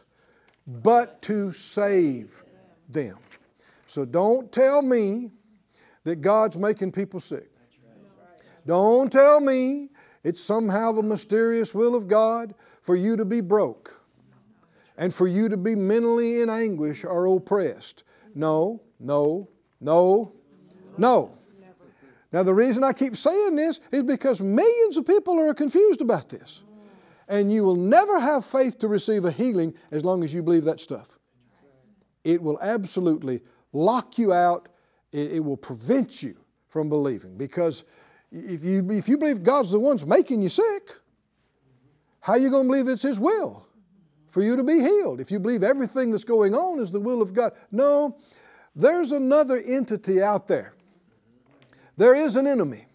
but 0.67 1.21
to 1.23 1.53
save 1.53 2.43
them. 2.89 3.17
So 3.87 4.03
don't 4.03 4.51
tell 4.51 4.81
me 4.81 5.31
that 6.03 6.21
God's 6.21 6.57
making 6.57 6.91
people 6.91 7.19
sick. 7.19 7.49
Don't 8.65 9.11
tell 9.11 9.39
me 9.39 9.89
it's 10.23 10.41
somehow 10.41 10.91
the 10.91 11.03
mysterious 11.03 11.73
will 11.73 11.95
of 11.95 12.07
God 12.07 12.53
for 12.81 12.95
you 12.95 13.15
to 13.15 13.25
be 13.25 13.41
broke 13.41 14.01
and 14.97 15.13
for 15.13 15.27
you 15.27 15.49
to 15.49 15.57
be 15.57 15.75
mentally 15.75 16.41
in 16.41 16.49
anguish 16.49 17.03
or 17.03 17.25
oppressed. 17.25 18.03
No, 18.35 18.81
no, 18.99 19.49
no, 19.79 20.33
no. 20.97 21.37
Now, 22.31 22.43
the 22.43 22.53
reason 22.53 22.83
I 22.83 22.93
keep 22.93 23.17
saying 23.17 23.55
this 23.55 23.79
is 23.91 24.03
because 24.03 24.39
millions 24.39 24.95
of 24.95 25.05
people 25.05 25.39
are 25.39 25.53
confused 25.53 26.01
about 26.01 26.29
this. 26.29 26.61
And 27.27 27.51
you 27.51 27.63
will 27.63 27.75
never 27.75 28.19
have 28.19 28.45
faith 28.45 28.79
to 28.79 28.87
receive 28.87 29.25
a 29.25 29.31
healing 29.31 29.73
as 29.89 30.05
long 30.05 30.23
as 30.23 30.33
you 30.33 30.43
believe 30.43 30.65
that 30.65 30.79
stuff. 30.79 31.17
It 32.23 32.41
will 32.41 32.59
absolutely 32.61 33.41
lock 33.73 34.17
you 34.17 34.31
out 34.33 34.69
it, 35.11 35.33
it 35.33 35.39
will 35.39 35.57
prevent 35.57 36.23
you 36.23 36.35
from 36.67 36.89
believing. 36.89 37.37
Because 37.37 37.83
if 38.31 38.63
you, 38.63 38.89
if 38.91 39.09
you 39.09 39.17
believe 39.17 39.43
God's 39.43 39.71
the 39.71 39.79
one's 39.79 40.05
making 40.05 40.41
you 40.41 40.49
sick, 40.49 40.95
how 42.21 42.33
are 42.33 42.39
you 42.39 42.49
going 42.49 42.63
to 42.63 42.69
believe 42.69 42.87
it's 42.87 43.03
His 43.03 43.19
will 43.19 43.65
for 44.29 44.41
you 44.41 44.55
to 44.55 44.63
be 44.63 44.79
healed? 44.79 45.19
If 45.19 45.31
you 45.31 45.39
believe 45.39 45.63
everything 45.63 46.11
that's 46.11 46.23
going 46.23 46.55
on 46.55 46.79
is 46.79 46.91
the 46.91 46.99
will 46.99 47.21
of 47.21 47.33
God. 47.33 47.53
No, 47.71 48.17
there's 48.75 49.11
another 49.11 49.57
entity 49.57 50.21
out 50.21 50.47
there 50.47 50.73
There 51.97 52.15
is 52.15 52.35
an 52.37 52.47
enemy. 52.47 52.85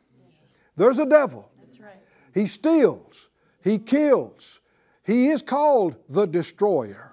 There's 0.77 0.99
a 0.99 1.07
devil. 1.07 1.51
That's 1.61 1.81
right. 1.81 2.01
He 2.35 2.47
steals. 2.47 3.29
He 3.63 3.79
kills. 3.79 4.61
He 5.05 5.29
is 5.29 5.43
called 5.43 5.97
the 6.09 6.27
destroyer. 6.27 7.13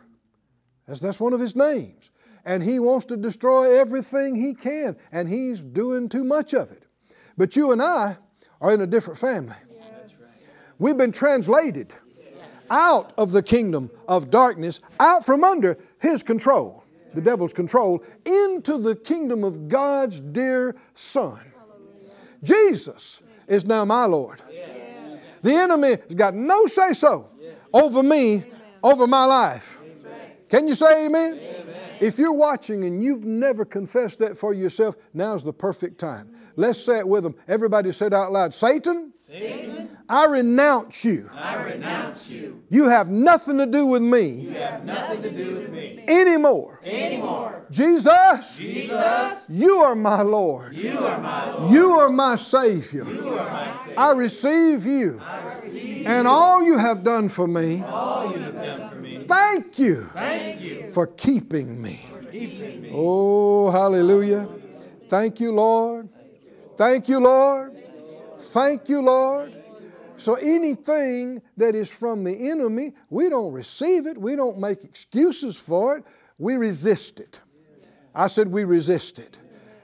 That's, 0.87 0.99
that's 0.99 1.19
one 1.19 1.33
of 1.33 1.39
his 1.39 1.55
names. 1.55 2.09
And 2.45 2.63
he 2.63 2.79
wants 2.79 3.05
to 3.07 3.17
destroy 3.17 3.79
everything 3.79 4.35
he 4.35 4.53
can, 4.53 4.97
and 5.11 5.29
he's 5.29 5.61
doing 5.61 6.09
too 6.09 6.23
much 6.23 6.53
of 6.53 6.71
it. 6.71 6.85
But 7.37 7.55
you 7.55 7.71
and 7.71 7.81
I 7.81 8.17
are 8.59 8.73
in 8.73 8.81
a 8.81 8.87
different 8.87 9.19
family. 9.19 9.55
We've 10.79 10.97
been 10.97 11.11
translated 11.11 11.93
out 12.69 13.13
of 13.17 13.31
the 13.31 13.43
kingdom 13.43 13.91
of 14.07 14.29
darkness, 14.29 14.81
out 14.99 15.25
from 15.25 15.43
under 15.43 15.77
his 15.99 16.23
control, 16.23 16.83
the 17.13 17.21
devil's 17.21 17.53
control, 17.53 18.03
into 18.25 18.77
the 18.77 18.95
kingdom 18.95 19.43
of 19.43 19.69
God's 19.69 20.19
dear 20.19 20.75
Son. 20.95 21.39
Jesus 22.41 23.21
is 23.47 23.65
now 23.65 23.85
my 23.85 24.05
Lord. 24.05 24.41
The 25.41 25.53
enemy 25.53 25.89
has 25.89 26.15
got 26.15 26.33
no 26.33 26.65
say 26.67 26.93
so 26.93 27.29
over 27.73 28.01
me, 28.01 28.45
over 28.81 29.07
my 29.07 29.25
life. 29.25 29.79
Can 30.53 30.67
you 30.67 30.75
say 30.75 31.07
amen? 31.07 31.39
If 31.99 32.19
you're 32.19 32.31
watching 32.31 32.85
and 32.85 33.03
you've 33.03 33.23
never 33.23 33.65
confessed 33.65 34.19
that 34.19 34.37
for 34.37 34.53
yourself, 34.53 34.95
now's 35.11 35.43
the 35.43 35.51
perfect 35.51 35.99
time. 35.99 36.29
Let's 36.55 36.77
say 36.83 36.99
it 36.99 37.07
with 37.07 37.23
them. 37.23 37.33
Everybody 37.47 37.91
said 37.91 38.13
out 38.13 38.31
loud 38.31 38.53
Satan, 38.53 39.13
Satan, 39.17 39.97
I 40.07 40.25
renounce 40.27 41.05
you. 41.05 41.27
I 41.33 41.55
renounce 41.63 42.29
you. 42.29 42.61
You 42.69 42.87
have 42.87 43.09
nothing 43.09 43.57
to 43.57 43.65
do 43.65 43.87
with 43.87 44.03
me 44.03 44.27
You 44.29 44.51
have 44.51 44.85
nothing 44.85 45.23
to 45.23 45.31
do 45.31 45.55
with 45.55 45.71
me 45.71 46.03
anymore. 46.07 46.81
anymore. 46.83 47.65
Jesus, 47.71 48.55
Jesus, 48.55 49.45
you 49.49 49.79
are 49.79 49.95
my 49.95 50.21
Lord. 50.21 50.77
you 50.77 50.99
are 50.99 51.19
my 51.19 51.49
Lord. 51.51 51.73
You 51.73 51.91
are 51.93 52.09
my 52.11 52.35
Savior. 52.35 53.05
You 53.05 53.29
are 53.39 53.49
my 53.49 53.71
Savior. 53.71 53.99
I 53.99 54.11
receive 54.11 54.85
you. 54.85 55.19
I 55.25 55.47
receive 55.47 56.05
And 56.05 56.27
all 56.27 56.61
you 56.61 56.77
have 56.77 57.03
done 57.03 57.27
for 57.29 57.47
me, 57.47 57.81
all 57.81 58.31
you 58.31 58.37
have 58.37 58.53
done 58.53 58.89
for 58.89 58.95
me. 58.97 59.02
Thank 59.27 59.79
you 59.79 60.09
Thank 60.13 60.61
you 60.61 60.89
for 60.89 61.07
keeping 61.07 61.81
me. 61.81 62.05
for 62.11 62.23
keeping 62.23 62.81
me. 62.81 62.91
Oh, 62.93 63.71
hallelujah. 63.71 64.47
Thank 65.09 65.39
you, 65.39 65.51
Lord. 65.51 66.09
Thank 66.77 67.07
you, 67.07 67.19
Lord. 67.19 67.77
Thank 68.39 68.89
you, 68.89 69.01
Lord. 69.01 69.53
So 70.17 70.35
anything 70.35 71.41
that 71.57 71.75
is 71.75 71.91
from 71.91 72.23
the 72.23 72.49
enemy, 72.49 72.93
we 73.09 73.29
don't 73.29 73.51
receive 73.51 74.05
it. 74.05 74.17
We 74.17 74.35
don't 74.35 74.57
make 74.59 74.83
excuses 74.83 75.57
for 75.57 75.97
it. 75.97 76.03
We 76.37 76.55
resist 76.55 77.19
it. 77.19 77.39
I 78.15 78.27
said 78.27 78.47
we 78.47 78.63
resist 78.63 79.19
it. 79.19 79.37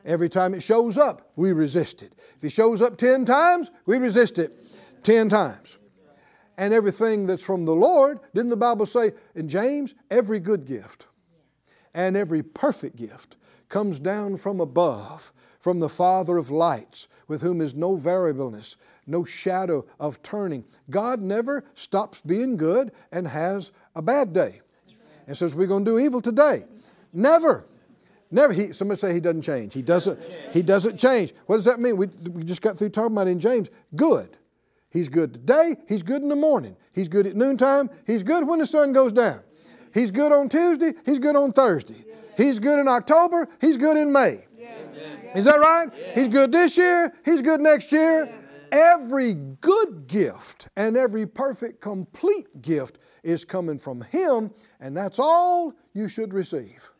Every 0.06 0.30
time 0.30 0.54
it 0.54 0.62
shows 0.62 0.97
up, 0.97 1.32
we 1.36 1.52
resist 1.52 2.02
it. 2.02 2.13
If 2.38 2.43
it 2.43 2.52
shows 2.52 2.82
up 2.82 2.97
10 2.97 3.25
times, 3.25 3.69
we 3.86 3.97
resist 3.97 4.39
it 4.39 4.56
10 5.04 5.30
times. 5.30 5.78
And 6.60 6.74
everything 6.74 7.26
that's 7.26 7.41
from 7.41 7.63
the 7.63 7.74
Lord, 7.74 8.19
didn't 8.36 8.50
the 8.50 8.58
Bible 8.58 8.86
say 8.86 9.13
in 9.34 9.48
James, 9.48 9.95
every 10.12 10.41
good 10.41 10.65
gift 10.65 11.08
and 11.93 12.17
every 12.17 12.43
perfect 12.43 12.98
gift 12.98 13.38
comes 13.69 13.98
down 13.98 14.36
from 14.36 14.60
above, 14.60 15.32
from 15.58 15.80
the 15.80 15.88
Father 15.88 16.36
of 16.36 16.52
lights, 16.52 17.08
with 17.30 17.41
whom 17.41 17.62
is 17.62 17.74
no 17.74 17.95
variableness, 17.95 18.76
no 19.08 19.24
shadow 19.24 19.86
of 20.02 20.22
turning. 20.22 20.65
God 20.89 21.22
never 21.22 21.63
stops 21.76 22.22
being 22.22 22.58
good 22.58 22.91
and 23.10 23.30
has 23.30 23.72
a 23.95 24.02
bad 24.02 24.34
day 24.34 24.60
and 25.28 25.38
says, 25.38 25.56
We're 25.56 25.65
going 25.65 25.86
to 25.86 25.91
do 25.91 25.98
evil 26.00 26.19
today. 26.19 26.65
Never. 27.13 27.67
Never. 28.32 28.52
He, 28.52 28.74
somebody 28.74 29.00
say 29.00 29.13
he 29.13 29.22
doesn't 29.22 29.43
change. 29.43 29.74
He 29.74 29.82
doesn't, 29.82 30.22
he 30.52 30.62
doesn't 30.62 30.98
change. 30.98 31.34
What 31.45 31.56
does 31.56 31.65
that 31.65 31.80
mean? 31.80 31.95
We, 31.95 32.08
we 32.08 32.43
just 32.43 32.62
got 32.62 32.78
through 32.78 32.89
talking 32.89 33.13
about 33.13 33.30
in 33.30 33.39
James. 33.39 33.69
Good. 33.95 34.38
He's 34.89 35.10
good 35.10 35.34
today. 35.34 35.78
He's 35.88 36.04
good 36.04 36.21
in 36.21 36.30
the 36.30 36.36
morning. 36.36 36.75
He's 36.93 37.08
good 37.08 37.28
at 37.28 37.36
noontime. 37.36 37.89
He's 38.08 38.23
good 38.23 38.47
when 38.47 38.60
the 38.60 38.65
sun 38.65 38.93
goes 38.93 39.12
down. 39.12 39.41
He's 39.93 40.12
good 40.12 40.32
on 40.32 40.49
Tuesday. 40.49 40.93
He's 41.06 41.19
good 41.19 41.36
on 41.36 41.52
Thursday. 41.52 42.06
He's 42.38 42.60
good 42.60 42.80
in 42.80 42.88
October. 42.88 43.47
He's 43.62 43.78
good 43.78 43.97
in 43.97 44.12
May. 44.12 44.45
Is 45.36 45.45
that 45.45 45.60
right? 45.60 45.88
He's 46.15 46.28
good 46.28 46.52
this 46.52 46.78
year. 46.78 47.13
He's 47.23 47.41
good 47.41 47.62
next 47.62 47.91
year. 47.91 48.30
Every 48.71 49.34
good 49.34 50.08
gift 50.08 50.67
and 50.75 50.95
every 50.95 51.25
perfect, 51.25 51.82
complete 51.82 52.62
gift 52.62 52.97
is 53.23 53.43
coming 53.45 53.80
from 53.80 54.02
Him, 54.02 54.52
and 54.80 54.95
that's 54.95 55.19
all 55.19 55.73
you 55.93 56.08
should 56.08 56.34
receive. 56.34 56.91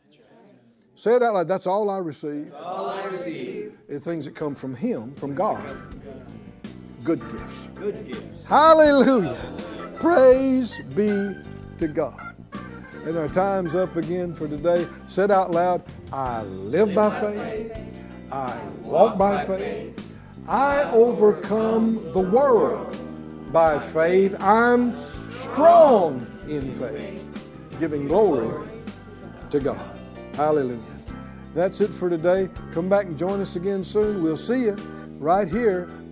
Say 0.96 1.14
it 1.14 1.22
out 1.22 1.34
loud. 1.34 1.48
That's 1.48 1.66
all 1.66 1.88
I 1.88 1.98
receive. 1.98 2.52
All 2.54 2.90
I 2.90 3.04
receive, 3.04 3.78
Is 3.88 4.04
things 4.04 4.26
that 4.26 4.34
come 4.34 4.54
from 4.54 4.74
Him, 4.74 5.14
from 5.14 5.34
God. 5.34 5.62
Good 7.04 7.20
gifts. 7.32 7.68
good 7.74 8.06
gifts. 8.06 8.46
Hallelujah. 8.46 9.38
Praise 9.94 10.78
be 10.94 11.34
to 11.78 11.88
God. 11.88 12.36
And 13.06 13.16
our 13.16 13.28
time's 13.28 13.74
up 13.74 13.96
again 13.96 14.34
for 14.34 14.46
today. 14.46 14.86
Said 15.08 15.30
out 15.30 15.50
loud, 15.50 15.82
I 16.12 16.42
live 16.42 16.94
by 16.94 17.08
faith. 17.18 17.78
I 18.30 18.58
walk 18.82 19.16
by 19.16 19.44
faith. 19.46 20.14
I 20.46 20.82
overcome 20.90 22.12
the 22.12 22.20
world 22.20 22.96
by 23.52 23.78
faith. 23.78 24.36
I'm 24.40 24.94
strong 25.30 26.26
in 26.48 26.72
faith, 26.74 27.24
giving 27.78 28.08
glory 28.08 28.68
to 29.50 29.58
God. 29.58 29.98
Hallelujah. 30.34 30.78
That's 31.54 31.80
it 31.80 31.88
for 31.88 32.10
today. 32.10 32.48
Come 32.72 32.88
back 32.88 33.06
and 33.06 33.18
join 33.18 33.40
us 33.40 33.56
again 33.56 33.82
soon. 33.82 34.22
We'll 34.22 34.36
see 34.36 34.64
you 34.64 34.76
right 35.18 35.48
here 35.48 35.88